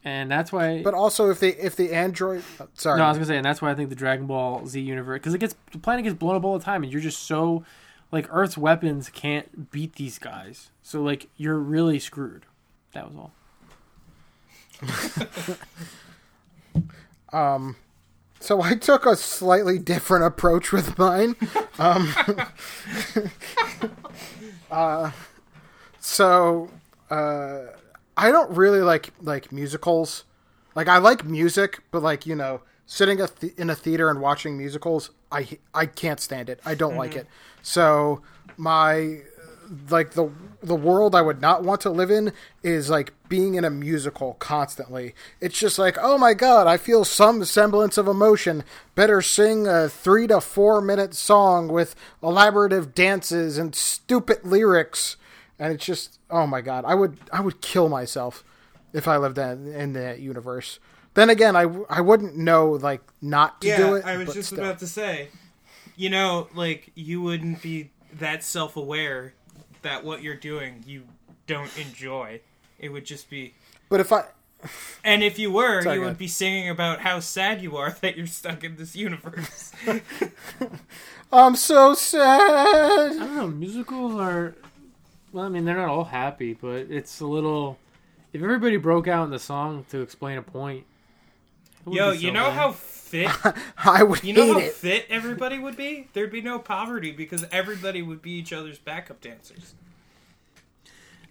[0.05, 3.19] And that's why But also, if the if the android, uh, sorry, No, I was
[3.19, 5.55] gonna say, and that's why I think the Dragon Ball Z universe, because it gets
[5.71, 7.65] the planet gets blown up all the time, and you're just so
[8.11, 10.71] like Earth's weapons can't beat these guys.
[10.83, 12.47] So like you're really screwed.
[12.95, 13.33] That was all.
[18.41, 21.37] So I took a slightly different approach with mine.
[21.79, 22.13] Um,
[24.71, 25.13] uh,
[26.01, 26.69] so
[27.09, 27.61] uh,
[28.17, 30.25] I don't really like like musicals.
[30.75, 34.21] Like I like music, but like you know, sitting a th- in a theater and
[34.21, 36.59] watching musicals, I I can't stand it.
[36.65, 37.29] I don't like it.
[37.63, 38.23] So
[38.57, 39.21] my
[39.91, 40.31] like the
[40.63, 42.33] the world I would not want to live in
[42.63, 45.15] is like being in a musical constantly.
[45.41, 48.65] It's just like, oh my god, I feel some semblance of emotion.
[48.95, 55.17] Better sing a three to four minute song with elaborative dances and stupid lyrics,
[55.59, 58.45] and it's just, oh my god, I would I would kill myself
[58.93, 60.79] if I lived in, in that universe.
[61.15, 64.05] Then again, I, I wouldn't know like not to yeah, do it.
[64.05, 64.61] I was just still.
[64.61, 65.29] about to say,
[65.97, 69.35] you know, like you wouldn't be that self-aware
[69.83, 71.05] that what you're doing you
[71.47, 72.41] don't enjoy.
[72.79, 73.55] It would just be,
[73.89, 74.25] But if I
[75.05, 78.17] and if you were, Sorry, you would be singing about how sad you are that
[78.17, 79.73] you're stuck in this universe.
[81.33, 83.13] I'm so sad.
[83.13, 83.49] I don't know.
[83.49, 84.55] Musicals are,
[85.33, 87.79] well, I mean, they're not all happy, but it's a little.
[88.33, 90.85] If everybody broke out in the song to explain a point,
[91.87, 92.55] it Yo, be so you know bad.
[92.55, 92.73] how
[93.13, 93.31] fit
[93.85, 94.73] I would you know hate how it.
[94.73, 96.09] fit everybody would be?
[96.15, 99.75] There'd be no poverty because everybody would be each other's backup dancers.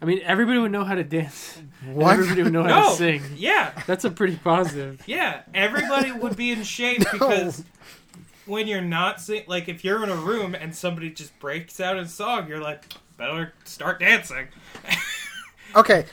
[0.01, 1.59] I mean, everybody would know how to dance.
[1.85, 2.13] What?
[2.13, 3.21] Everybody would know how No, to sing.
[3.35, 5.01] yeah, That's a pretty positive.
[5.05, 5.41] yeah.
[5.53, 7.63] Everybody would be in shape because
[8.47, 11.97] when you're not sing, like if you're in a room and somebody just breaks out
[11.97, 12.83] in song, you're like,
[13.17, 14.47] better start dancing.
[15.73, 16.03] Okay,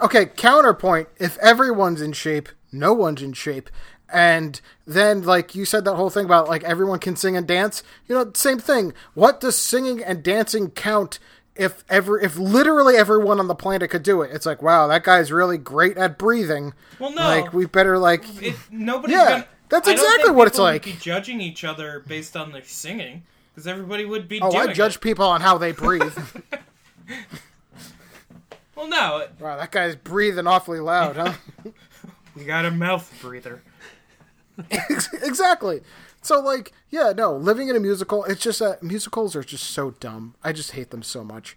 [0.00, 0.26] okay.
[0.26, 3.68] Counterpoint: If everyone's in shape, no one's in shape,
[4.12, 7.82] and then like you said that whole thing about like everyone can sing and dance.
[8.06, 8.92] You know, same thing.
[9.14, 11.18] What does singing and dancing count?
[11.56, 15.02] If ever, if literally everyone on the planet could do it, it's like, wow, that
[15.02, 16.72] guy's really great at breathing.
[17.00, 19.48] Well, no, Like, we better like, it, nobody's Yeah, gonna.
[19.68, 20.84] that's exactly what it's like.
[20.84, 24.40] Be judging each other based on their singing because everybody would be.
[24.40, 25.00] oh, I judge It.
[25.00, 26.16] people on how they breathe.
[28.76, 31.32] Well, no, wow, that guy's breathing awfully loud, huh?
[32.36, 33.60] you got a mouth breather.
[35.22, 35.80] exactly.
[36.22, 39.92] So like, yeah, no, living in a musical, it's just that musicals are just so
[39.92, 40.34] dumb.
[40.42, 41.56] I just hate them so much.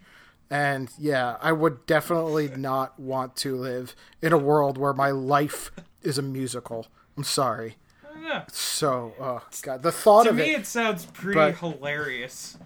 [0.50, 5.70] And yeah, I would definitely not want to live in a world where my life
[6.02, 6.86] is a musical.
[7.16, 7.76] I'm sorry.
[8.14, 8.44] I.
[8.52, 10.60] So, oh god, the thought of To of me, it.
[10.60, 12.56] it sounds pretty but- hilarious.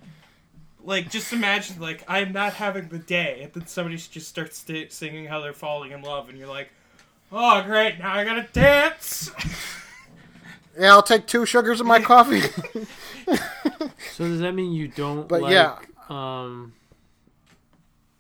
[0.85, 4.93] Like, just imagine, like, I'm not having the day, and then somebody just starts st-
[4.93, 6.71] singing how they're falling in love, and you're like,
[7.33, 9.33] oh, great, now I gotta dance!
[10.79, 12.41] Yeah, I'll take two sugars in my coffee.
[14.13, 15.79] So does that mean you don't But like yeah.
[16.09, 16.73] um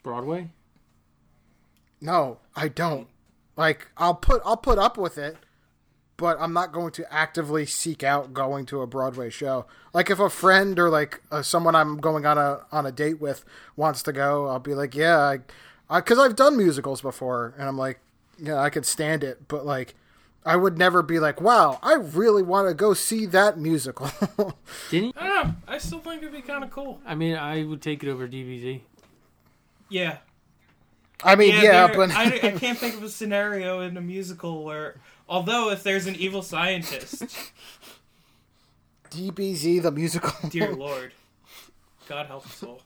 [0.03, 0.51] Broadway?
[2.01, 3.09] no, I don't.
[3.57, 5.37] Like, I'll put I'll put up with it,
[6.17, 9.67] but I'm not going to actively seek out going to a Broadway show.
[9.95, 13.21] Like if a friend or like uh, someone I'm going on a on a date
[13.21, 13.45] with
[13.77, 15.39] wants to go, I'll be like, yeah, I,
[15.89, 18.01] I, because I've done musicals before, and I'm like,
[18.39, 19.95] yeah, I could stand it, but like.
[20.47, 24.09] I would never be like, wow, I really want to go see that musical.
[24.91, 25.13] Didn't you?
[25.17, 27.01] I don't know, I still think it'd be kind of cool.
[27.05, 28.81] I mean I would take it over DBZ.
[29.91, 30.19] Yeah.
[31.25, 34.65] I mean, yeah, there- but I, I can't think of a scenario in a musical
[34.65, 37.25] where, although if there's an evil scientist,
[39.11, 40.31] DBZ the musical.
[40.51, 41.13] dear lord,
[42.09, 42.83] God help us all.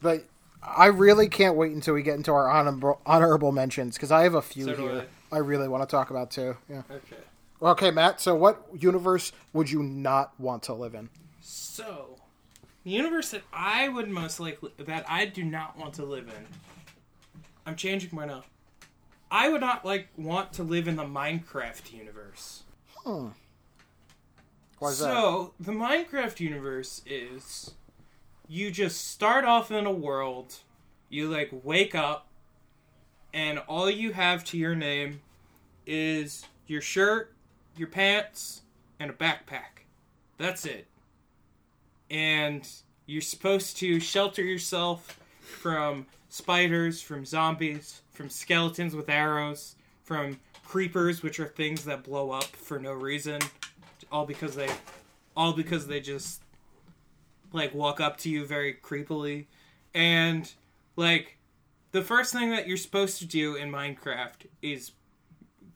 [0.00, 0.24] But
[0.62, 4.34] I really can't wait until we get into our honorable, honorable mentions because I have
[4.34, 5.38] a few So do here I.
[5.38, 6.56] really want to talk about too.
[6.68, 6.82] Yeah.
[6.90, 7.16] Okay.
[7.62, 8.20] Okay, Matt.
[8.20, 11.08] So, what universe would you not want to live in?
[11.40, 12.16] So,
[12.84, 16.46] the universe that I would most likely that I do not want to live in.
[17.66, 18.46] I'm changing mine up.
[19.30, 22.64] I would not like want to live in the Minecraft universe.
[23.04, 23.28] Hmm.
[24.78, 25.04] Why is that?
[25.04, 27.72] so, the Minecraft universe is
[28.48, 30.56] you just start off in a world,
[31.08, 32.28] you like wake up,
[33.34, 35.20] and all you have to your name
[35.86, 37.32] is your shirt,
[37.76, 38.62] your pants,
[39.00, 39.82] and a backpack.
[40.38, 40.86] That's it.
[42.08, 42.66] And
[43.06, 51.24] you're supposed to shelter yourself from spiders, from zombies, from skeletons with arrows, from creepers,
[51.24, 53.40] which are things that blow up for no reason,
[54.12, 54.70] all because they,
[55.36, 56.40] all because they just
[57.52, 59.46] like walk up to you very creepily,
[59.92, 60.52] and
[60.96, 61.36] like
[61.94, 64.90] the first thing that you're supposed to do in Minecraft is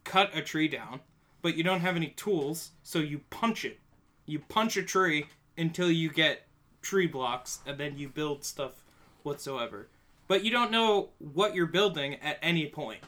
[0.03, 0.99] cut a tree down,
[1.43, 3.79] but you don't have any tools, so you punch it.
[4.27, 5.27] You punch a tree
[5.57, 6.43] until you get
[6.83, 8.83] tree blocks, and then you build stuff
[9.23, 9.87] whatsoever.
[10.27, 13.05] But you don't know what you're building at any point.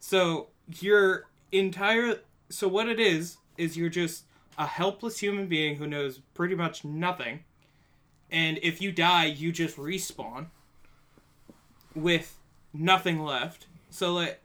[0.00, 0.48] So
[0.80, 2.16] your entire
[2.48, 4.24] so what it is is you're just
[4.58, 7.44] a helpless human being who knows pretty much nothing.
[8.28, 10.46] And if you die, you just respawn
[11.96, 12.36] with
[12.72, 13.66] nothing left.
[13.90, 14.40] So like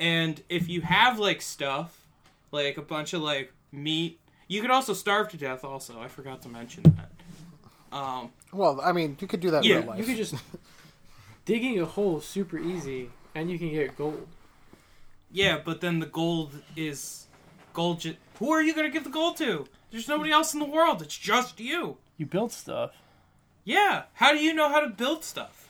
[0.00, 2.06] and if you have like stuff,
[2.50, 6.00] like a bunch of like meat, you could also starve to death also.
[6.00, 7.96] I forgot to mention that.
[7.96, 9.98] Um Well, I mean, you could do that in Yeah, real life.
[10.00, 10.34] You could just
[11.44, 14.26] digging a hole super easy, and you can get gold.
[15.30, 17.26] Yeah, but then the gold is
[17.74, 18.00] gold.
[18.00, 19.66] Ju- Who are you gonna give the gold to?
[19.90, 21.02] There's nobody else in the world.
[21.02, 21.96] It's just you.
[22.18, 22.92] You build stuff.
[23.64, 24.04] Yeah.
[24.14, 25.67] How do you know how to build stuff?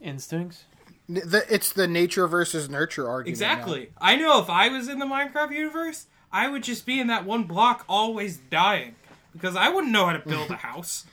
[0.00, 0.64] Instincts.
[1.08, 3.40] The, it's the nature versus nurture argument.
[3.40, 3.46] now.
[3.52, 3.90] Exactly.
[4.00, 7.24] I know if I was in the Minecraft universe, I would just be in that
[7.26, 8.94] one block, always dying,
[9.32, 11.04] because I wouldn't know how to build a house.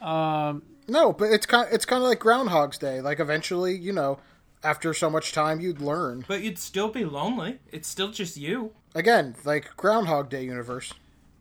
[0.00, 3.00] Um, No, but it's kind it's kind of like Groundhog's Day.
[3.00, 4.18] Like eventually, you know,
[4.64, 6.24] after so much time, you'd learn.
[6.26, 7.58] But you'd still be lonely.
[7.70, 8.72] It's still just you.
[8.94, 10.92] Again, like Groundhog Day universe.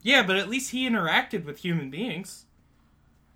[0.03, 2.45] Yeah, but at least he interacted with human beings.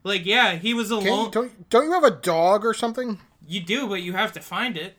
[0.03, 1.25] Like, yeah, he was Can't alone.
[1.25, 3.19] you, don't don't you have a dog or something?
[3.47, 4.97] You do, but you have to find it.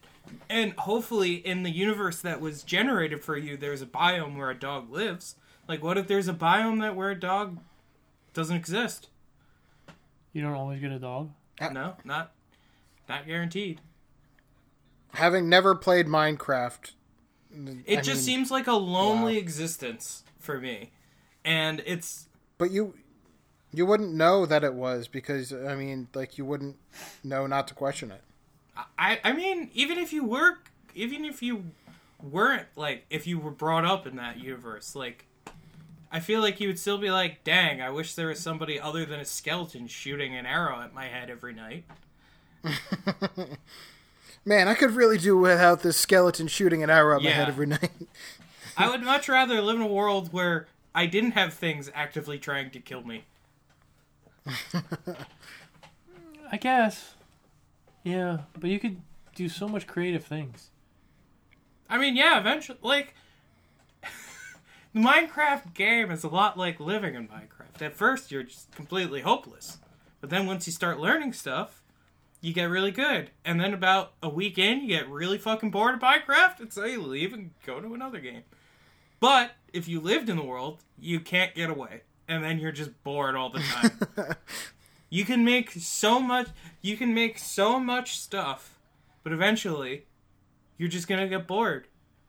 [0.48, 4.58] And hopefully, in the universe that was generated for you, there's a biome where a
[4.58, 5.36] dog lives.
[5.68, 7.58] Like, what if there's a biome that where a dog
[8.32, 9.08] doesn't exist?
[10.32, 11.30] you don't always get a dog.
[11.60, 12.32] Uh, no, not
[13.08, 13.80] not guaranteed.
[15.12, 16.90] Having never played Minecraft,
[17.86, 20.90] It I just mean, seems like a lonely existence for me,
[21.44, 22.94] and it's but you
[23.76, 26.76] you wouldn't know that it was because I mean, like you wouldn't
[27.22, 28.22] know not to question it.
[28.98, 30.58] I I mean, even if you were,
[30.94, 31.64] even if you
[32.22, 35.26] weren't like, if you were brought up in that universe, like,
[36.10, 39.04] I feel like you would still be like, dang, I wish there was somebody other
[39.04, 41.84] than a skeleton shooting an arrow at my head every night.
[44.44, 47.66] Man, I could really do without this skeleton shooting an arrow at my head every
[47.66, 47.90] night.
[48.76, 52.70] I would much rather live in a world where I didn't have things actively trying
[52.70, 53.24] to kill me.
[56.52, 57.14] I guess.
[58.02, 59.00] Yeah, but you could
[59.34, 60.70] do so much creative things.
[61.88, 63.14] I mean, yeah, eventually, like,
[64.92, 67.82] the Minecraft game is a lot like living in Minecraft.
[67.82, 69.78] At first, you're just completely hopeless.
[70.20, 71.82] But then once you start learning stuff,
[72.40, 73.30] you get really good.
[73.44, 76.84] And then about a week in, you get really fucking bored of Minecraft, and so
[76.84, 78.42] you leave and go to another game.
[79.18, 82.02] But if you lived in the world, you can't get away.
[82.26, 83.58] And then you're just bored all the
[84.16, 84.34] time.
[85.10, 86.48] you can make so much,
[86.80, 88.78] you can make so much stuff,
[89.22, 90.06] but eventually,
[90.78, 91.86] you're just gonna get bored.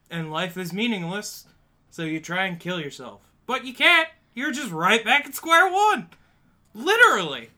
[0.10, 1.46] And life is meaningless,
[1.90, 3.22] so you try and kill yourself.
[3.46, 4.10] But you can't!
[4.34, 6.10] You're just right back at square one!
[6.74, 7.50] Literally!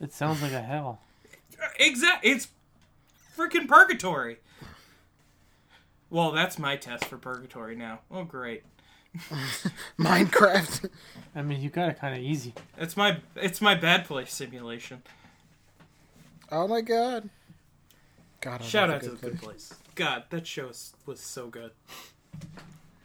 [0.00, 1.00] It sounds like a hell.
[1.78, 2.30] Exactly.
[2.30, 2.48] It's
[3.36, 4.38] freaking purgatory.
[6.10, 8.00] Well, that's my test for purgatory now.
[8.10, 8.62] Oh, great.
[9.98, 10.90] Minecraft.
[11.34, 12.54] I mean, you got it kind of easy.
[12.78, 15.02] It's my it's my bad place simulation.
[16.50, 17.28] oh my god.
[18.40, 19.74] God, I Shout out to the good place.
[19.94, 21.72] God, that show was- was so good.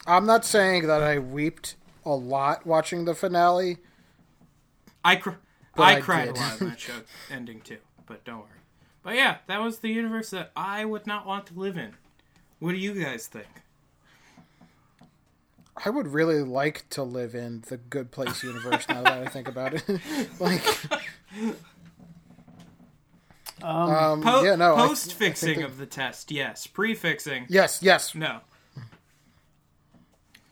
[0.06, 3.78] I'm not saying that I weeped a lot watching the finale.
[5.04, 5.32] I cr-
[5.78, 6.38] I, I cried did.
[6.38, 6.94] a lot in that show
[7.32, 8.48] ending too, but don't worry.
[9.04, 11.94] But yeah, that was the universe that I would not want to live in.
[12.60, 13.48] What do you guys think?
[15.84, 19.48] I would really like to live in the Good Place universe now that I think
[19.48, 19.84] about it.
[20.40, 20.64] like,
[23.64, 24.76] Um, um, Po- yeah, no.
[24.76, 26.66] Post fixing of the test, yes.
[26.68, 28.16] Prefixing, yes, yes.
[28.16, 28.40] no.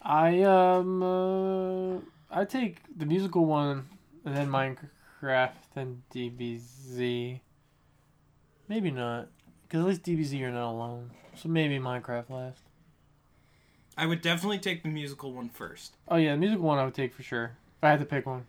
[0.01, 1.97] I um, uh,
[2.32, 3.88] I take the musical one,
[4.26, 7.39] and then Minecraft, then DBZ.
[8.67, 9.30] Maybe not,
[9.63, 11.11] because at least DBZ you're not alone.
[11.36, 12.61] So maybe Minecraft last.
[14.00, 15.93] I would definitely take the musical one first.
[16.08, 17.52] Oh yeah, the musical one I would take for sure.
[17.80, 18.45] If I had to pick one.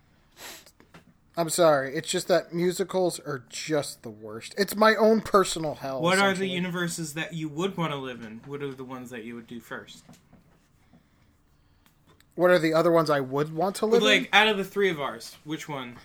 [1.37, 1.95] I'm sorry.
[1.97, 4.55] It's just that musicals are just the worst.
[4.59, 6.01] It's my own personal hell.
[6.03, 8.41] What are the universes that you would want to live in?
[8.47, 10.05] What are the ones that you would do first?
[12.37, 14.89] What are the other ones I would want to live Like out of the three
[14.91, 15.89] of ours, which one?
[15.89, 15.97] in?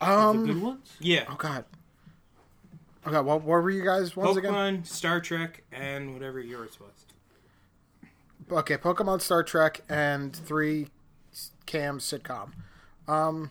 [0.00, 0.46] The Um.
[0.46, 0.92] good ones?
[1.00, 1.24] Yeah.
[1.28, 1.64] Oh God.
[3.06, 3.16] Okay.
[3.20, 4.84] What, what were you guys ones again?
[4.84, 6.90] Star Trek, and whatever yours was.
[8.50, 10.88] Okay, Pokemon, Star Trek, and three
[11.66, 12.52] cam sitcom.
[13.08, 13.50] Um,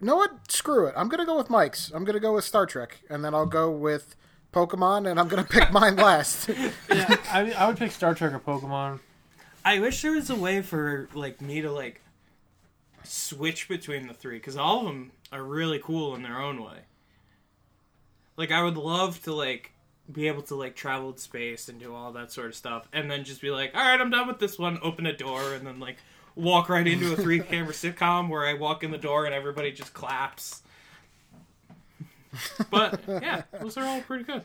[0.00, 0.50] you know what?
[0.50, 0.94] Screw it.
[0.96, 1.90] I'm gonna go with Mike's.
[1.94, 4.16] I'm gonna go with Star Trek, and then I'll go with
[4.52, 6.48] Pokemon, and I'm gonna pick mine last.
[6.48, 9.00] yeah, I, I would pick Star Trek or Pokemon.
[9.64, 12.00] I wish there was a way for like me to like
[13.02, 16.80] switch between the three because all of them are really cool in their own way.
[18.36, 19.72] Like I would love to like
[20.10, 23.10] be able to like travel in space and do all that sort of stuff, and
[23.10, 24.78] then just be like, all right, I'm done with this one.
[24.82, 25.96] Open a door and then like
[26.36, 29.72] walk right into a three camera sitcom where I walk in the door and everybody
[29.72, 30.62] just claps.
[32.70, 34.44] But yeah, those are all pretty good.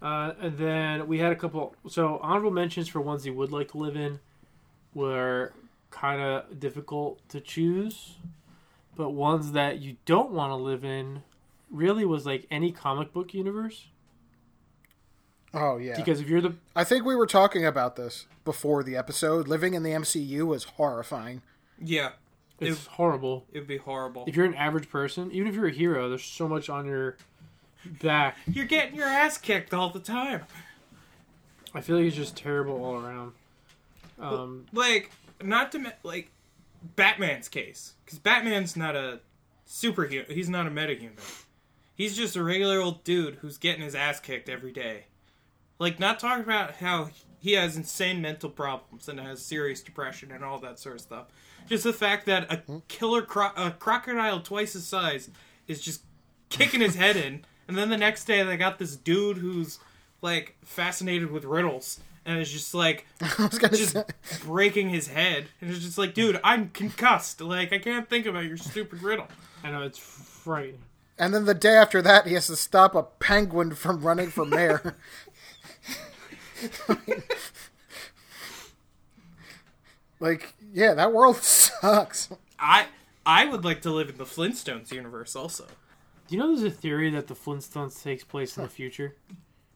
[0.00, 1.74] Uh, and then we had a couple.
[1.88, 4.20] So honorable mentions for ones you would like to live in
[4.92, 5.52] were
[5.90, 8.16] kind of difficult to choose,
[8.96, 11.22] but ones that you don't want to live in
[11.70, 13.86] really was like any comic book universe.
[15.52, 15.96] oh yeah.
[15.96, 19.48] Because if you're the I think we were talking about this before the episode.
[19.48, 21.42] Living in the MCU was horrifying.
[21.82, 22.10] Yeah,
[22.60, 23.46] it's horrible.
[23.52, 24.24] it'd be horrible.
[24.26, 27.16] If you're an average person, even if you're a hero, there's so much on your
[28.02, 28.36] back.
[28.46, 30.42] You're getting your ass kicked all the time.
[31.74, 33.32] I feel like it's just terrible all around.
[34.20, 35.10] Um, like
[35.42, 36.30] not to me- like
[36.96, 39.20] Batman's case because Batman's not a
[39.66, 40.26] superhuman.
[40.30, 41.43] He's not a metahuman.
[41.94, 45.06] He's just a regular old dude who's getting his ass kicked every day.
[45.78, 50.44] Like not talking about how he has insane mental problems and has serious depression and
[50.44, 51.26] all that sort of stuff.
[51.68, 52.78] Just the fact that a hmm?
[52.88, 55.30] killer cro- a crocodile twice his size
[55.66, 56.02] is just
[56.48, 59.78] kicking his head in, and then the next day they got this dude who's
[60.20, 64.04] like fascinated with riddles and is just like I was gonna just say,
[64.44, 67.40] breaking his head, and it's just like, dude, I'm concussed.
[67.40, 69.28] Like, I can't think about your stupid riddle.
[69.62, 70.80] I know it's frightening.
[71.18, 74.44] And then the day after that, he has to stop a penguin from running for
[74.44, 74.96] mayor.
[80.20, 82.28] like, yeah, that world sucks.
[82.58, 82.86] I
[83.26, 85.64] I would like to live in the Flintstones universe also.
[86.26, 89.14] Do you know there's a theory that the Flintstones takes place in the future?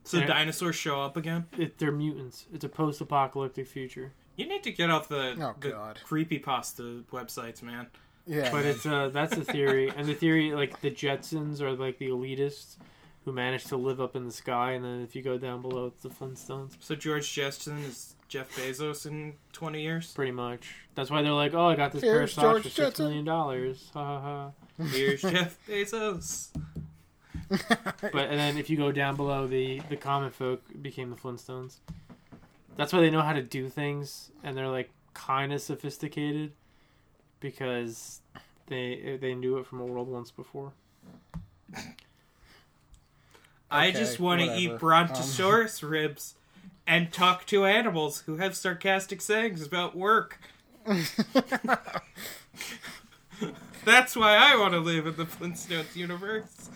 [0.03, 0.25] So Yeah.
[0.25, 1.45] dinosaurs show up again.
[1.57, 2.45] It, they're mutants.
[2.53, 4.13] It's a post-apocalyptic future.
[4.35, 5.99] You need to get off the, Oh, the God.
[6.07, 7.87] creepypasta websites, man.
[8.25, 11.97] Yeah, But it's uh that's a theory, and the theory like the Jetsons are like
[11.97, 12.75] the elitists
[13.25, 15.87] who manage to live up in the sky, and then if you go down below,
[15.87, 16.73] it's the Flintstones.
[16.79, 20.13] So George Jetson is Jeff Bezos in 20 years.
[20.13, 20.75] Pretty much.
[20.95, 23.25] That's why they're like, oh, I got this pair of socks George for six million
[23.25, 23.89] dollars.
[23.93, 24.83] Ha ha ha.
[24.85, 26.49] Here's Jeff Bezos.
[27.49, 31.77] But and then if you go down below, the the common folk became the Flintstones.
[32.77, 36.51] That's why they know how to do things, and they're like kind of sophisticated
[37.39, 38.21] because
[38.67, 40.73] they they knew it from a world once before.
[43.71, 44.53] I Okay, just want to whatever.
[44.53, 46.35] eat brontosaurus um, ribs
[46.87, 50.39] and talk to animals who have sarcastic sayings about work.
[53.85, 56.69] That's why I want to live in the Flintstones universe.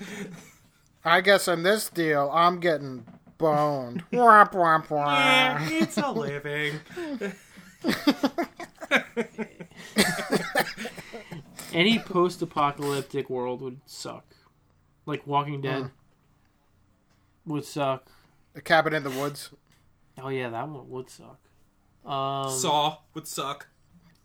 [1.06, 3.06] I guess in this deal, I'm getting
[3.38, 4.04] boned.
[4.12, 6.82] Womp womp Yeah, it's a living.
[11.74, 14.26] Any post-apocalyptic world would suck.
[15.06, 15.90] Like Walking Dead
[17.46, 18.08] would suck.
[18.54, 19.50] The cabin in the woods.
[20.22, 21.40] Oh yeah, that one would suck.
[22.06, 23.68] Um, Saw would suck.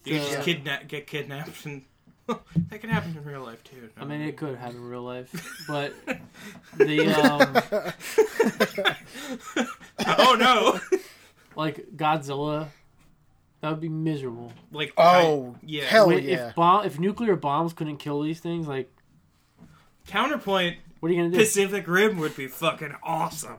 [0.05, 0.21] You Yeah.
[0.31, 1.85] just kidnap, get kidnapped, and
[2.27, 3.89] that can happen in real life too.
[3.97, 5.31] I mean, it could happen in real life,
[5.69, 5.95] but
[6.77, 7.57] the um,
[10.07, 10.99] oh no!
[11.57, 12.69] like Godzilla,
[13.61, 14.53] that would be miserable.
[14.73, 15.85] like Oh, I- yeah.
[15.85, 16.49] hell Wait, yeah.
[16.49, 18.91] if bomb, if nuclear bombs couldn't kill these things, like,
[20.07, 21.39] Counterpoint: what are you gonna do?
[21.39, 23.59] Pacific Rim would be fucking awesome.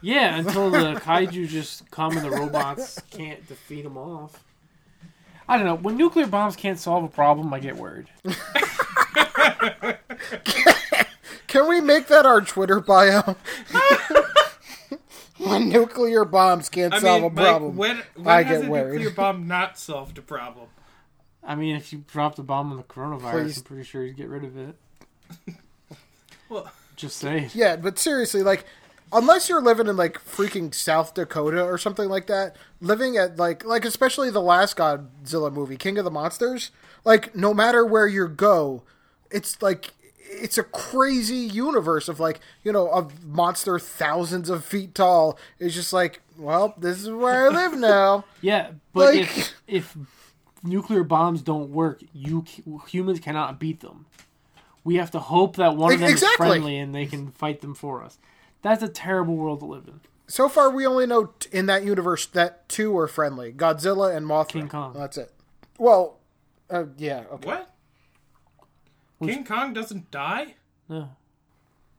[0.00, 4.44] Yeah, until the kaiju just come and the robots can't defeat them off.
[5.48, 5.74] I don't know.
[5.76, 8.06] When nuclear bombs can't solve a problem, I get worried.
[11.46, 13.36] Can we make that our Twitter bio?
[15.38, 17.76] when nuclear bombs can't I solve mean, a Mike, problem.
[17.76, 18.92] when, when I has get a worried.
[19.00, 20.68] nuclear bomb not solved a problem?
[21.42, 23.58] I mean, if you dropped a bomb on the coronavirus, Please.
[23.58, 24.76] I'm pretty sure you'd get rid of it.
[26.48, 27.48] Well, Just say.
[27.54, 28.64] Yeah, but seriously, like,
[29.12, 33.64] unless you're living in like freaking South Dakota or something like that, living at like
[33.64, 36.70] like especially the last Godzilla movie, King of the Monsters,
[37.04, 38.82] like no matter where you go,
[39.30, 39.92] it's like
[40.26, 45.74] it's a crazy universe of like you know a monster thousands of feet tall is
[45.74, 49.96] just like well this is where i live now Yeah, but Like- if if
[50.62, 52.44] nuclear bombs don't work, you
[52.88, 54.06] humans cannot beat them.
[54.82, 56.46] We have to hope that one of them Exactly.
[56.46, 58.18] is friendly and they can fight them for us.
[58.62, 60.00] That's a terrible world to live in.
[60.26, 64.24] so far we only know t- in that universe that two are friendly godzilla and
[64.26, 64.94] mothra King Kong.
[64.94, 65.30] that's it
[65.78, 66.16] well
[66.70, 67.73] uh, yeah okay What?
[69.28, 70.54] King Kong doesn't die?
[70.88, 71.10] No.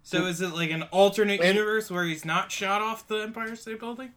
[0.04, 3.56] So is it like an alternate And- universe where he's not shot off the Empire
[3.56, 4.12] State Building?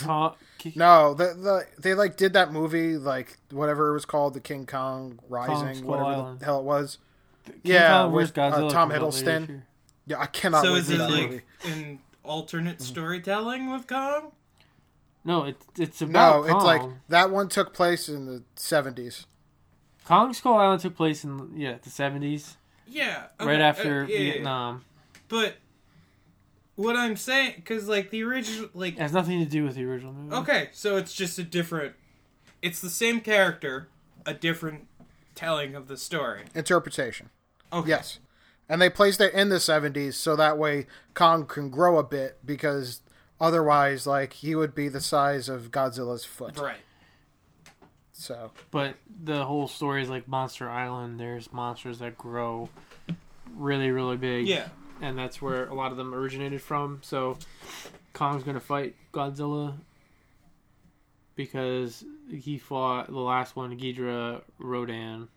[0.00, 4.34] Ka- Ki- no the, the they like did that movie like whatever it was called
[4.34, 6.40] the king kong rising Skull whatever Island.
[6.40, 6.98] the hell it was
[7.46, 8.36] King yeah Kong with vs.
[8.36, 9.66] Godzilla uh, tom comes out later hiddleston year.
[10.08, 13.86] yeah i cannot so wait is for it that like movie an alternate storytelling with
[13.86, 14.32] Kong?
[15.24, 17.00] No, it's it's about No, it's like Kong.
[17.08, 19.24] that one took place in the seventies.
[20.04, 23.24] Kong Skull Island took place in yeah the seventies, Yeah.
[23.40, 24.32] right after uh, yeah, yeah.
[24.32, 24.84] Vietnam.
[25.28, 25.56] But
[26.76, 29.84] what I'm saying, because like the original, like It has nothing to do with the
[29.84, 30.34] original movie.
[30.36, 31.94] okay, so it's just a different.
[32.60, 33.88] It's the same character,
[34.26, 34.86] a different
[35.34, 36.42] telling of the story.
[36.54, 37.30] Interpretation.
[37.72, 37.88] Okay.
[37.88, 38.18] Yes.
[38.68, 42.38] And they placed it in the seventies so that way Kong can grow a bit
[42.44, 43.00] because
[43.40, 46.58] otherwise like he would be the size of Godzilla's foot.
[46.58, 46.76] Right.
[48.22, 48.94] So But
[49.24, 51.18] the whole story is like Monster Island.
[51.18, 52.68] There's monsters that grow
[53.56, 54.46] really, really big.
[54.46, 54.68] Yeah.
[55.00, 57.00] And that's where a lot of them originated from.
[57.02, 57.36] So
[58.12, 59.74] Kong's going to fight Godzilla
[61.34, 65.28] because he fought the last one, Ghidorah, Rodan,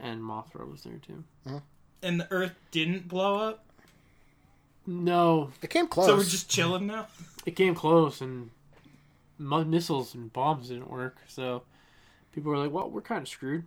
[0.00, 1.24] and Mothra was there too.
[1.46, 1.56] Hmm.
[2.02, 3.64] And the Earth didn't blow up,
[4.86, 6.06] No, it came close.
[6.06, 7.08] so we're just chilling now.
[7.44, 8.48] it came close and mu-
[9.38, 11.18] missiles and bombs didn't work.
[11.26, 11.62] So
[12.32, 13.66] people were like, well, we're kind of screwed.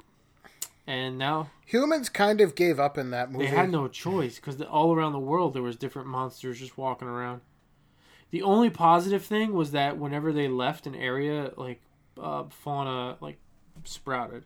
[0.87, 3.45] And now Humans kind of gave up in that movie.
[3.45, 7.07] They had no choice because all around the world there was different monsters just walking
[7.07, 7.41] around.
[8.31, 11.81] The only positive thing was that whenever they left an area, like
[12.19, 13.37] uh, fauna like
[13.83, 14.45] sprouted,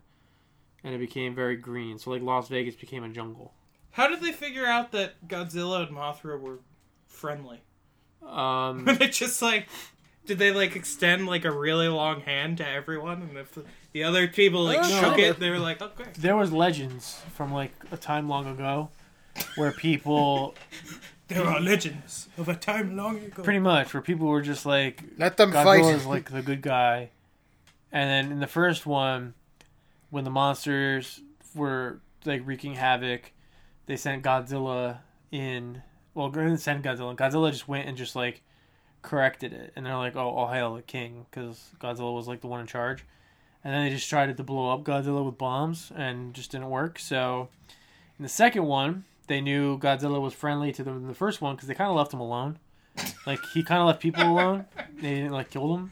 [0.83, 1.97] and it became very green.
[1.97, 3.53] So like Las Vegas became a jungle.
[3.91, 6.59] How did they figure out that Godzilla and Mothra were
[7.07, 7.61] friendly?
[8.25, 9.67] Um, they just like,
[10.25, 14.03] did they like extend like a really long hand to everyone, and if the, the
[14.03, 15.23] other people like shook no.
[15.23, 16.05] it, they were like, okay.
[16.17, 18.89] there was legends from like a time long ago,
[19.55, 20.55] where people
[21.33, 23.43] There are legends of a time long ago.
[23.43, 26.09] pretty much where people were just like Let them Godzilla's fight.
[26.09, 27.09] like the good guy.
[27.91, 29.33] And then in the first one,
[30.09, 31.21] when the monsters
[31.55, 33.31] were like wreaking havoc,
[33.85, 34.99] they sent Godzilla
[35.31, 35.81] in.
[36.13, 37.15] Well, they didn't send Godzilla.
[37.15, 38.41] Godzilla just went and just like
[39.03, 42.47] corrected it, and they're like, "Oh, all hail the king," because Godzilla was like the
[42.47, 43.05] one in charge.
[43.63, 46.97] And then they just tried to blow up Godzilla with bombs, and just didn't work.
[46.97, 47.49] So
[48.17, 51.55] in the second one, they knew Godzilla was friendly to them in the first one
[51.55, 52.57] because they kind of left him alone.
[53.25, 54.65] Like he kind of left people alone.
[55.01, 55.91] They didn't like kill them.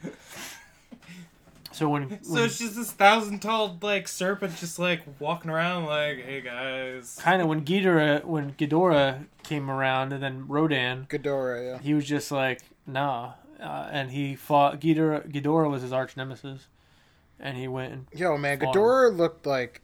[1.72, 5.86] So when, So when it's just this thousand tall like serpent just like walking around
[5.86, 7.18] like, hey guys.
[7.22, 11.80] kind of when Ghidorah when Ghidorah came around and then Rodan, Ghidorah, yeah.
[11.80, 12.62] he was just like
[12.92, 15.32] nah, uh, and he fought Ghidorah.
[15.32, 16.68] Ghidorah was his arch nemesis,
[17.40, 18.60] and he went and Yo, man.
[18.60, 19.82] Ghidorah looked like,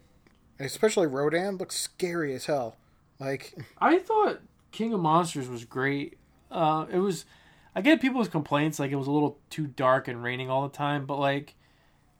[0.59, 2.75] especially Rodan, looked scary as hell.
[3.19, 4.41] Like, I thought
[4.71, 6.17] King of Monsters was great.
[6.51, 7.25] Uh, it was.
[7.75, 10.75] I get people's complaints like it was a little too dark and raining all the
[10.75, 11.53] time, but like,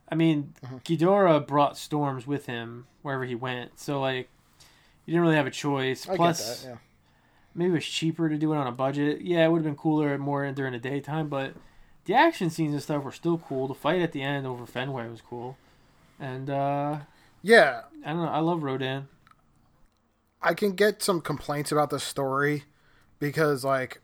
[0.08, 4.28] I mean, Ghidorah brought storms with him wherever he went, so like,
[5.04, 6.08] you didn't really have a choice.
[6.08, 6.76] I Plus, that, yeah.
[7.54, 9.20] Maybe it was cheaper to do it on a budget.
[9.22, 11.54] Yeah, it would have been cooler more during the daytime, but
[12.04, 13.68] the action scenes and stuff were still cool.
[13.68, 15.56] The fight at the end over Fenway was cool,
[16.18, 17.00] and uh,
[17.42, 18.28] Yeah, I don't know.
[18.28, 19.08] I love Rodan.
[20.40, 22.64] I can get some complaints about the story
[23.18, 24.00] because like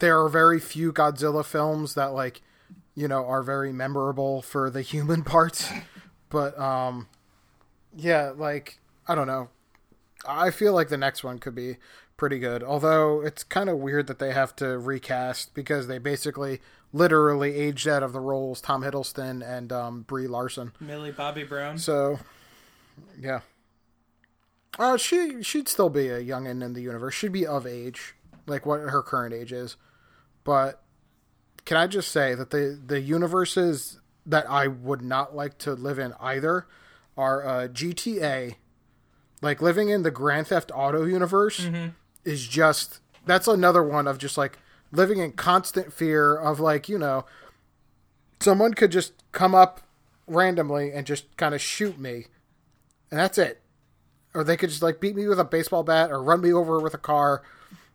[0.00, 2.42] there are very few Godzilla films that like
[2.94, 5.70] you know are very memorable for the human parts
[6.28, 7.08] but um
[7.96, 9.48] yeah like I don't know
[10.26, 11.76] I feel like the next one could be
[12.22, 16.60] pretty good although it's kind of weird that they have to recast because they basically
[16.92, 21.78] literally aged out of the roles Tom Hiddleston and um Brie Larson Millie Bobby Brown.
[21.78, 22.20] so,
[23.18, 23.40] yeah.
[24.78, 27.14] Uh, she she'd still be a youngin in the universe.
[27.14, 28.14] She'd be of age,
[28.46, 29.76] like what her current age is.
[30.44, 30.80] But
[31.64, 35.98] can I just say that the the universes that I would not like to live
[35.98, 36.68] in either
[37.16, 38.54] are uh, GTA.
[39.40, 41.68] Like living in the Grand Theft Auto universe
[42.24, 44.58] is just that's another one of just like
[44.92, 47.24] living in constant fear of like you know
[48.40, 49.80] someone could just come up
[50.26, 52.26] randomly and just kind of shoot me
[53.10, 53.60] and that's it
[54.34, 56.80] or they could just like beat me with a baseball bat or run me over
[56.80, 57.42] with a car.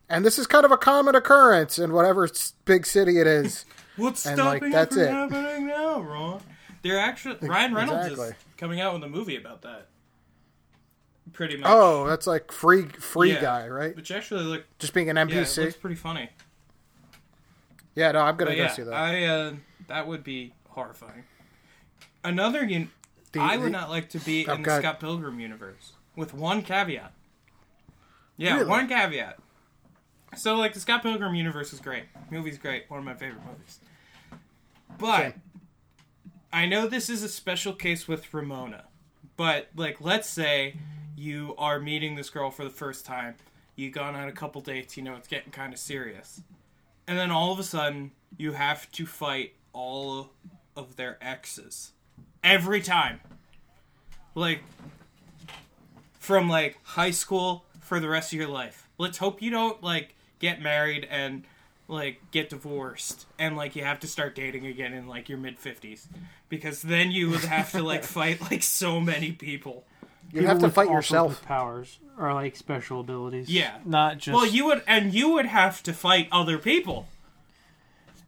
[0.09, 2.29] And this is kind of a common occurrence in whatever
[2.63, 3.65] big city it is.
[3.97, 5.09] What's And, stopping like, it from it.
[5.09, 6.41] happening now, Ron?
[6.83, 8.27] They're actually Ryan Reynolds Exactly.
[8.29, 9.87] is coming out with a movie about that.
[11.37, 11.69] Pretty much.
[11.71, 13.41] Oh, that's like free free Yeah.
[13.41, 13.95] guy, right?
[13.95, 15.65] which actually look Just being an yeah, NPC.
[15.65, 16.29] looks pretty funny.
[17.95, 18.93] Yeah, no, I'm gonna But go yeah, see that.
[18.93, 19.53] I uh,
[19.87, 21.25] that would be horrifying.
[22.23, 22.89] Another un-
[23.33, 26.33] The- I would the- not like to be Oh, in the Scott Pilgrim universe with
[26.33, 27.13] one caveat.
[28.35, 28.65] Yeah, Really?
[28.69, 29.37] one caveat.
[30.35, 32.05] So like the Scott Pilgrim universe is great.
[32.31, 32.89] Movie's great.
[32.89, 33.79] One of my favorite movies.
[34.97, 35.41] But Same.
[36.51, 38.85] I know this is a special case with Ramona.
[39.37, 40.77] But like let's say
[41.17, 43.35] you are meeting this girl for the first time.
[43.75, 46.41] You've gone on a couple dates, you know it's getting kind of serious.
[47.07, 50.29] And then all of a sudden you have to fight all
[50.75, 51.91] of their exes.
[52.43, 53.19] Every time.
[54.35, 54.61] Like
[56.19, 58.87] from like high school for the rest of your life.
[58.97, 61.43] Let's hope you don't like get married and
[61.87, 65.57] like get divorced and like you have to start dating again in like your mid
[65.57, 66.07] 50s
[66.49, 69.85] because then you would have to like fight like so many people.
[70.31, 71.43] You have to fight yourself.
[71.45, 73.49] powers or like special abilities.
[73.49, 73.77] Yeah.
[73.85, 74.35] not just.
[74.35, 77.07] Well, you would and you would have to fight other people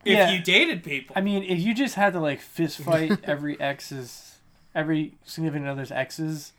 [0.06, 0.32] if Yeah.
[0.32, 1.14] you dated people.
[1.18, 4.38] I mean, if you just had to like fist fight every ex's,
[4.74, 6.54] every significant other's exes,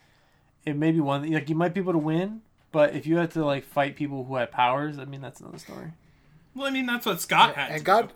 [0.67, 2.43] it may be one like you might be able to win.
[2.73, 5.59] But if you had to like fight people who had powers, I mean that's another
[5.59, 5.93] story.
[6.55, 7.71] well, I mean that's what Scott had.
[7.71, 8.15] and to God do.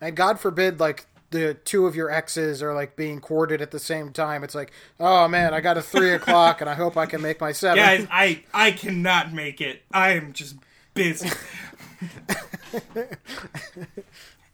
[0.00, 3.80] and God forbid like the two of your exes are like being courted at the
[3.80, 4.44] same time.
[4.44, 7.40] It's like, oh man, I got a three o'clock, and I hope I can make
[7.40, 7.78] my seven.
[7.78, 9.82] Guys, I I cannot make it.
[9.92, 10.56] I am just
[10.94, 11.30] busy.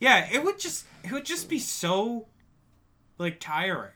[0.01, 2.27] yeah, it would just it would just be so
[3.19, 3.93] like tiring.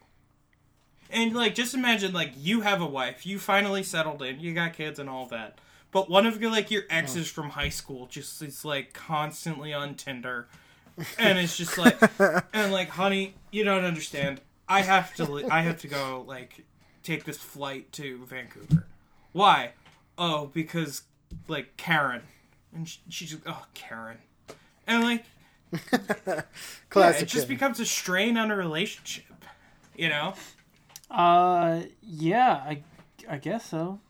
[1.10, 4.72] And like just imagine like you have a wife, you finally settled in, you got
[4.72, 5.58] kids and all that.
[5.90, 7.34] But one of your like your exes oh.
[7.34, 10.48] from high school just is like constantly on Tinder.
[11.18, 11.98] And it's just like
[12.52, 14.40] and like honey, you don't understand.
[14.68, 16.64] I have to I have to go like
[17.02, 18.86] take this flight to Vancouver.
[19.32, 19.72] Why?
[20.18, 21.02] Oh, because
[21.48, 22.22] like Karen,
[22.74, 24.18] and sh- she's just oh Karen,
[24.86, 25.24] and like
[26.26, 26.42] yeah,
[26.90, 27.22] Classic.
[27.22, 29.24] it just becomes a strain on a relationship.
[29.96, 30.34] You know?
[31.10, 32.82] Uh, yeah, I,
[33.28, 34.00] I guess so.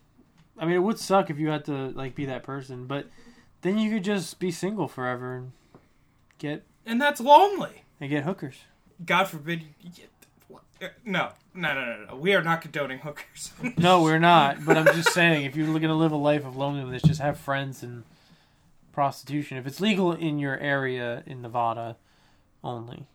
[0.59, 3.07] I mean, it would suck if you had to like be that person, but
[3.63, 5.53] then you could just be single forever and
[6.39, 7.85] get And that's lonely.
[8.01, 8.57] and get hookers.
[9.05, 9.63] God forbid.
[9.81, 10.11] You get,
[10.49, 10.63] what?
[10.81, 12.17] Uh, no, no, no, no, no.
[12.17, 13.53] We are not condoning hookers.
[13.77, 14.65] No, we're not.
[14.65, 17.39] But I'm just saying, if you're going to live a life of loneliness, just have
[17.39, 18.05] friends and
[18.93, 19.57] prostitution.
[19.59, 21.97] If it's legal in your area in Nevada,
[22.65, 23.07] only,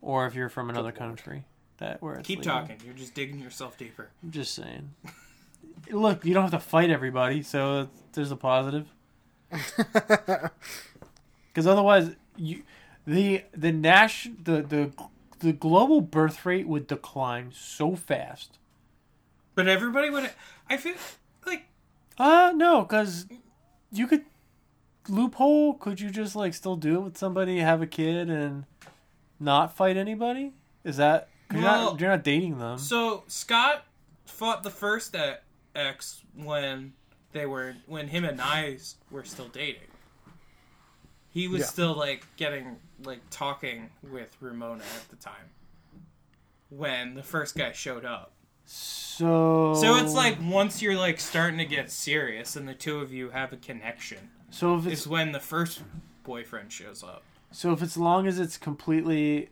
[0.00, 1.44] or if you're from another country,
[1.78, 2.52] that where it's Keep legal.
[2.54, 2.76] talking.
[2.84, 4.10] You're just digging yourself deeper.
[4.22, 4.90] I'm just saying.
[5.90, 8.86] Look, you don't have to fight everybody, so there's a positive.
[11.52, 12.62] Because otherwise, you
[13.06, 14.92] the the Nash the the
[15.40, 18.58] the global birth rate would decline so fast.
[19.54, 20.30] But everybody would.
[20.68, 20.94] I feel
[21.46, 21.66] like
[22.18, 23.26] Uh no, because
[23.92, 24.24] you could
[25.08, 25.74] loophole.
[25.74, 28.64] Could you just like still do it with somebody, have a kid, and
[29.38, 30.52] not fight anybody?
[30.82, 32.78] Is that you're, not, you're not dating them?
[32.78, 33.24] so.
[33.28, 33.84] Scott
[34.26, 35.14] fought the first
[35.74, 36.92] ex when
[37.32, 38.78] they were when him and I
[39.10, 39.88] were still dating.
[41.34, 41.66] He was Yeah.
[41.66, 45.50] still like getting like talking with Ramona at the time
[46.70, 48.32] when the first guy showed up.
[48.64, 53.12] So So it's like once you're like starting to get serious and the two of
[53.12, 55.82] you have a connection so if it's is when the first
[56.22, 57.24] boyfriend shows up.
[57.50, 59.50] So if it's long as it's completely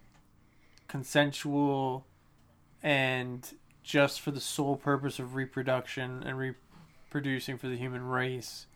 [0.87, 2.07] consensual
[2.83, 8.67] and just for the sole purpose of reproduction and reproducing for the human race,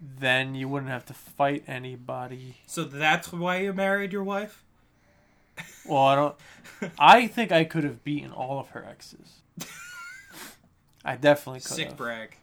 [0.00, 2.56] then you wouldn't have to fight anybody.
[2.66, 4.62] So that's why you married your wife?
[5.86, 6.36] Well, I don't.
[6.98, 9.40] I think I could have beaten all of her exes.
[11.04, 11.96] I definitely could Sick have.
[11.96, 12.36] brag.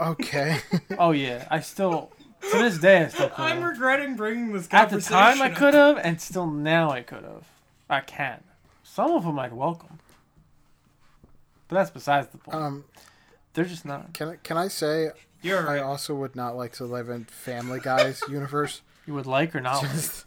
[0.00, 0.58] Okay.
[0.98, 2.10] Oh yeah, I still
[2.50, 3.70] to this day I still could I'm have.
[3.70, 4.82] regretting bringing this guy.
[4.82, 7.44] At the conversation time I could have, and still now I could have.
[7.88, 8.42] I can.
[8.82, 9.98] Some of them I'd welcome,
[11.68, 12.56] but that's besides the point.
[12.56, 12.84] um,
[13.54, 14.12] They're just not.
[14.14, 15.10] can I, can I say
[15.44, 18.80] You're I also would not like to live in Family Guy's universe.
[19.06, 19.82] You would like or not.
[19.82, 20.24] like.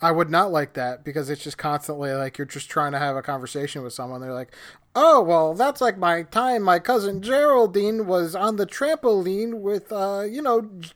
[0.00, 3.16] I would not like that because it's just constantly like you're just trying to have
[3.16, 4.20] a conversation with someone.
[4.20, 4.52] They're like,
[4.96, 6.62] "Oh, well, that's like my time.
[6.62, 10.90] My cousin Geraldine was on the trampoline with, uh, you know, J-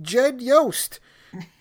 [0.00, 0.98] Jed Yost,"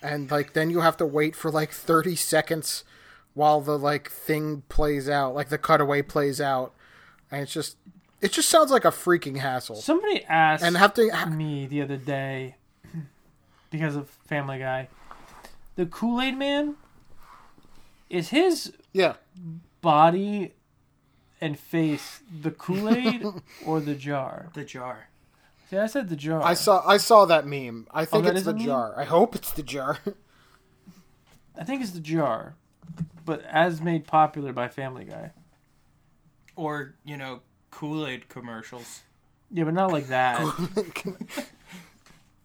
[0.01, 2.85] and like then you have to wait for like thirty seconds
[3.33, 6.73] while the like thing plays out, like the cutaway plays out,
[7.29, 7.75] and it's just
[8.25, 9.75] It just sounds like a freaking hassle.
[9.75, 12.55] Somebody asked And have to me the other day
[13.69, 14.89] because of Family Guy.
[15.75, 16.73] The Kool Aid Man
[18.09, 19.17] is his yeah.
[19.81, 20.55] body
[21.39, 23.23] and face the Kool Aid
[23.65, 24.49] or the jar?
[24.55, 25.09] The jar.
[25.69, 26.41] See, I said the jar.
[26.41, 27.85] I saw I saw that meme.
[27.91, 28.65] I oh, think Oh, it's the a meme?
[28.65, 28.95] jar.
[28.97, 29.99] I hope it's the jar.
[31.55, 32.55] I think it's the jar,
[33.23, 35.31] but as made popular by Family Guy.
[36.55, 37.41] Or, you know,
[37.75, 39.01] Kool Aid commercials.
[39.51, 40.39] Yeah, but not like that.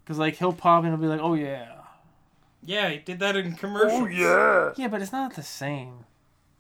[0.05, 1.69] Because like he'll pop and he'll be like, "Oh yeah."
[2.65, 4.11] Yeah, he did that in commercials.
[4.11, 4.73] yeah.
[4.77, 6.05] Yeah, but it's not the same.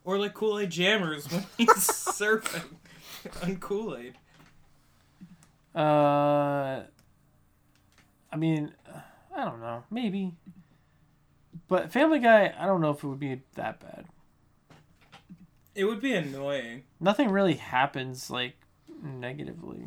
[0.04, 2.76] Or like Kool Aid Jammers when he's surfing
[3.42, 4.14] on Kool Aid.
[5.74, 6.82] Uh,
[8.32, 8.72] I mean,
[9.36, 10.36] I don't know, maybe.
[11.66, 14.06] But Family Guy, I don't know if it would be that bad.
[15.74, 16.82] It would be annoying.
[16.98, 18.54] Nothing really happens like
[19.02, 19.84] negatively.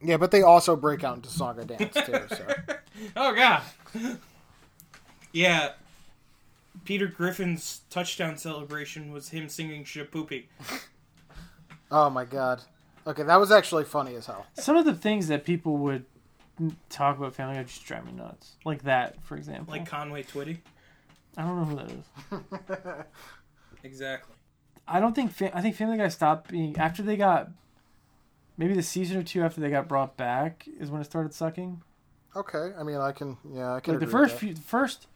[0.00, 2.20] Yeah, but they also break out into song and dance too.
[2.28, 2.46] So
[3.16, 3.62] Oh god.
[5.32, 5.72] yeah.
[6.84, 10.44] Peter Griffin's touchdown celebration was him singing Shipoopi.
[11.90, 12.62] oh my god.
[13.06, 14.46] Okay, that was actually funny as hell.
[14.54, 16.04] Some of the things that people would
[16.88, 18.52] talk about Family Guy just drive me nuts.
[18.64, 19.72] Like that, for example.
[19.72, 20.58] Like Conway Twitty.
[21.36, 23.04] I don't know who that is.
[23.84, 24.34] Exactly.
[24.88, 27.50] I don't think I think Family Guy stopped being after they got
[28.56, 31.82] maybe the season or two after they got brought back is when it started sucking.
[32.34, 35.06] Okay, I mean I can yeah I can Like the first few, the first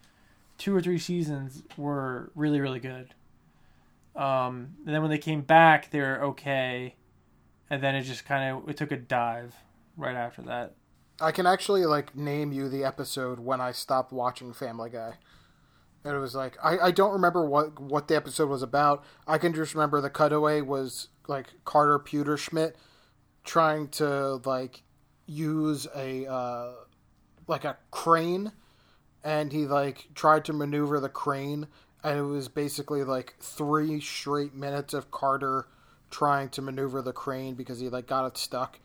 [0.58, 3.14] two or three seasons were really really good.
[4.14, 6.96] Um, and then when they came back, they were okay,
[7.70, 9.54] and then it just kind of it took a dive
[9.96, 10.74] right after that.
[11.20, 15.14] I can actually like name you the episode when I stopped watching Family Guy.
[16.04, 19.04] And it was like I, I don't remember what what the episode was about.
[19.26, 22.74] I can just remember the cutaway was like Carter Pewterschmidt
[23.44, 24.82] trying to like
[25.26, 26.72] use a uh,
[27.46, 28.52] like a crane
[29.24, 31.66] and he like tried to maneuver the crane
[32.04, 35.66] and it was basically like three straight minutes of Carter
[36.10, 38.78] trying to maneuver the crane because he like got it stuck.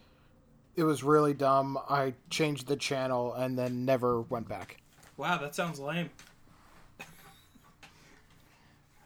[0.76, 1.78] It was really dumb.
[1.88, 4.78] I changed the channel and then never went back.
[5.18, 6.10] Wow, that sounds lame.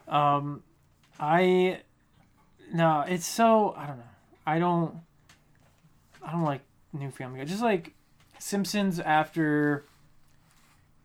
[0.08, 0.64] Um,
[1.20, 1.82] I
[2.74, 4.04] no, it's so I don't know.
[4.46, 4.96] I don't.
[6.24, 6.62] I don't like
[6.94, 7.46] new Family Guy.
[7.46, 7.94] Just like
[8.40, 9.86] Simpsons after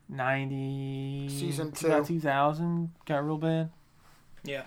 [0.08, 2.04] ninety Season two.
[2.04, 3.70] two thousand got real bad.
[4.44, 4.64] Yeah.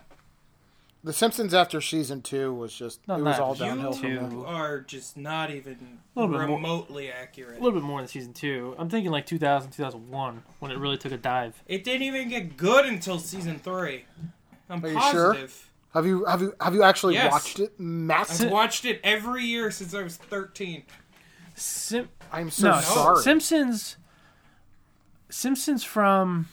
[1.05, 4.19] The Simpsons after season two was just Not it was that all downhill from Two.
[4.19, 4.29] there.
[4.31, 7.59] You are just not even A little bit more- remotely accurate.
[7.59, 8.73] A little bit more than season two.
[8.79, 11.61] I'm thinking like 2000, 2001 when it really took a dive.
[11.67, 14.05] It didn't even get good until season three.
[14.67, 15.33] I'm Are you sure?
[15.33, 15.71] positive.
[15.93, 17.31] Have you have you have you actually Yes.
[17.31, 18.29] watched it, Matt?
[18.41, 20.83] I've watched it every year since I was 13.
[21.53, 23.21] Sim- I'm so no, sorry.
[23.21, 23.97] Simpsons.
[25.29, 26.47] Simpsons from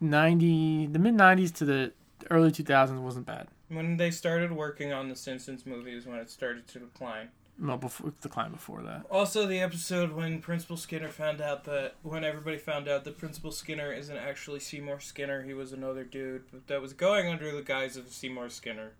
[0.00, 1.92] ninety, the mid nineties to the
[2.30, 3.48] early two thousands wasn't bad.
[3.68, 7.28] When they started working on the Simpsons movies, when it started to decline.
[7.58, 9.06] No, before the climb before that.
[9.10, 13.50] Also, the episode when Principal Skinner found out that when everybody found out that Principal
[13.50, 17.62] Skinner isn't actually Seymour Skinner, he was another dude but that was going under the
[17.62, 18.92] guise of Seymour Skinner,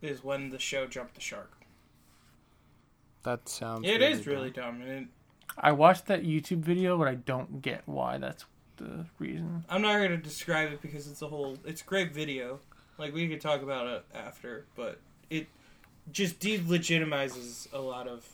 [0.00, 1.50] is when the show jumped the shark.
[3.24, 3.84] that sounds.
[3.88, 5.06] It really is really dumb, and it,
[5.58, 8.44] I watched that YouTube video, but I don't get why that's
[8.76, 9.64] the reason.
[9.68, 11.58] I'm not going to describe it because it's a whole.
[11.64, 12.60] It's a great video.
[12.98, 15.46] Like we could talk about it after, but it
[16.12, 18.26] just delegitimizes a lot of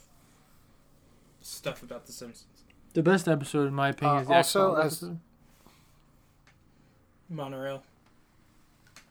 [1.41, 2.47] stuff about The Simpsons.
[2.93, 5.21] The best episode, in my opinion, Uh, is the also, X-Files as- episode.
[7.29, 7.83] Monorail.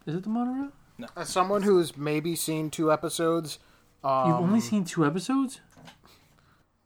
[0.06, 0.72] Is it the monorail?
[1.16, 3.60] As someone who's maybe seen two episodes,
[4.04, 5.62] um, You've only seen two episodes.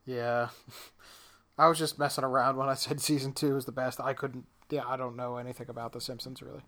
[0.05, 0.49] yeah.
[1.57, 3.99] I was just messing around when I said season two is the best.
[3.99, 4.45] I couldn't.
[4.69, 6.61] Yeah, I don't know anything about The Simpsons really.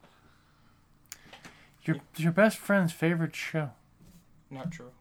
[1.85, 3.71] Your your best friend's favorite show.
[4.49, 4.91] Not true.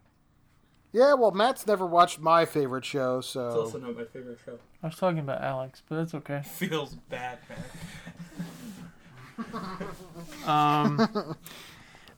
[0.92, 4.58] Yeah, well, Matt's never watched my favorite show, so It's also not my favorite show.
[4.82, 6.42] I was talking about Alex, but that's okay.
[6.44, 7.58] Feels bad, man.
[10.46, 11.36] Um.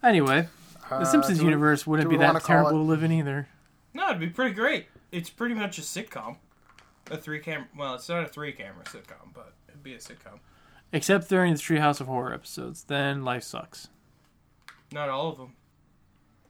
[0.03, 0.49] anyway,
[0.91, 2.85] the uh, Simpsons do we- universe wouldn't do be we wanna that call terrible it-
[2.85, 3.49] to live in either.
[3.95, 4.87] No, it'd be pretty great.
[5.13, 6.37] It's pretty much a sitcom.
[7.11, 7.69] A three camera.
[7.77, 10.41] Well, it's not a three camera sitcom, but it'd be a sitcom.
[10.93, 12.85] Except during the Treehouse of Horror episodes.
[12.85, 13.89] Then life sucks.
[14.93, 15.53] Not all of them.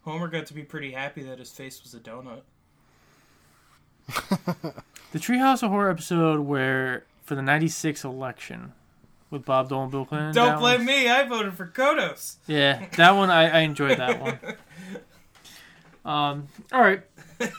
[0.03, 2.43] Homer got to be pretty happy that his face was a donut.
[5.13, 8.73] The Treehouse of Horror episode where for the '96 election
[9.31, 10.35] with Bob Dole and Bill Clinton.
[10.35, 11.09] Don't blame one- me.
[11.09, 12.37] I voted for Kodos.
[12.47, 14.39] Yeah, that one I, I enjoyed that one.
[16.05, 17.03] Um, all right,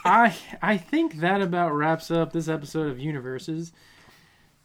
[0.06, 3.74] I I think that about wraps up this episode of Universes.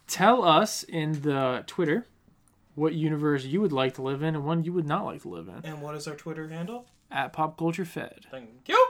[0.07, 2.05] Tell us in the Twitter
[2.75, 5.29] what universe you would like to live in and one you would not like to
[5.29, 6.85] live in And what is our Twitter handle?
[7.11, 8.25] at Pop Culture Fed.
[8.31, 8.87] Thank you.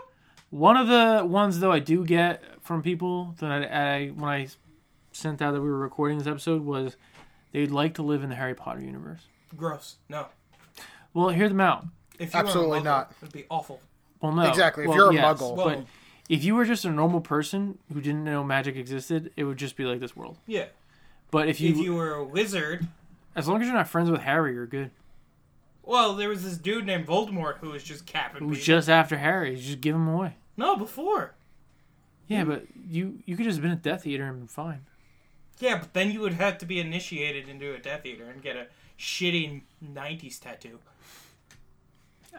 [0.50, 4.48] One of the ones though I do get from people that I, I when I
[5.12, 6.96] sent out that we were recording this episode was
[7.52, 9.22] they'd like to live in the Harry Potter universe.
[9.58, 9.98] Gross.
[10.10, 10.28] No.
[11.14, 11.86] Well, hear them out.
[12.20, 13.14] If you Absolutely were a muggle, not.
[13.22, 13.82] It'd be awful.
[14.22, 15.56] Well, no, Exactly, if Well, you're a yes, muggle.
[15.58, 15.86] but
[16.30, 19.76] if you were just a normal person who didn't know magic existed, it would just
[19.76, 20.38] be like this world.
[20.48, 20.66] Yeah.
[21.30, 22.88] But if you, If you were a wizard,
[23.36, 24.92] as long as you're not friends with Harry, you're good.
[25.84, 28.66] well, there was this dude named Voldemort who was just capping It was people.
[28.78, 29.52] just after Harry.
[29.52, 30.36] You just give him away.
[30.58, 31.34] no, before.
[32.28, 34.86] Yeah, but you you could just have been a Death Eater and been fine.
[35.60, 38.56] Yeah, but then you would have to be initiated into a Death Eater and get
[38.56, 38.68] a
[38.98, 40.80] shitty '90s tattoo.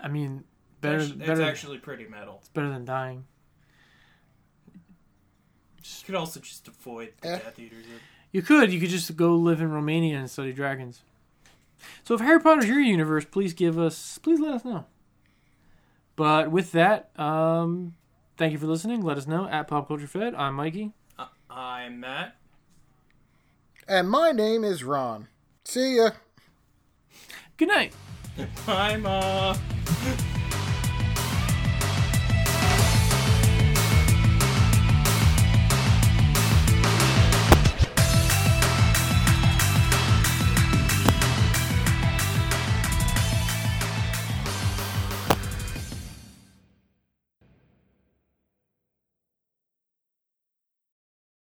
[0.03, 0.45] I mean,
[0.81, 2.39] better It's better actually pretty metal.
[2.41, 3.25] It's better than dying.
[4.73, 4.81] You
[6.07, 7.39] could also just avoid the Eh.
[7.39, 7.85] Death Eaters.
[8.35, 8.72] You could.
[8.72, 11.05] You could just go live in Romania and study dragons.
[12.03, 14.87] So if Harry Potter's your universe, please give us, please let us know.
[16.16, 17.95] But with that, um,
[18.37, 19.03] thank you for listening.
[19.03, 20.35] Let us know at Pop Culture Fed.
[20.35, 20.91] I'm Mikey.
[21.16, 22.35] Uh, I'm Matt.
[23.87, 25.28] And my name is Ron.
[25.64, 26.11] See ya.
[27.57, 27.93] Good night.
[28.66, 29.57] I'm uh.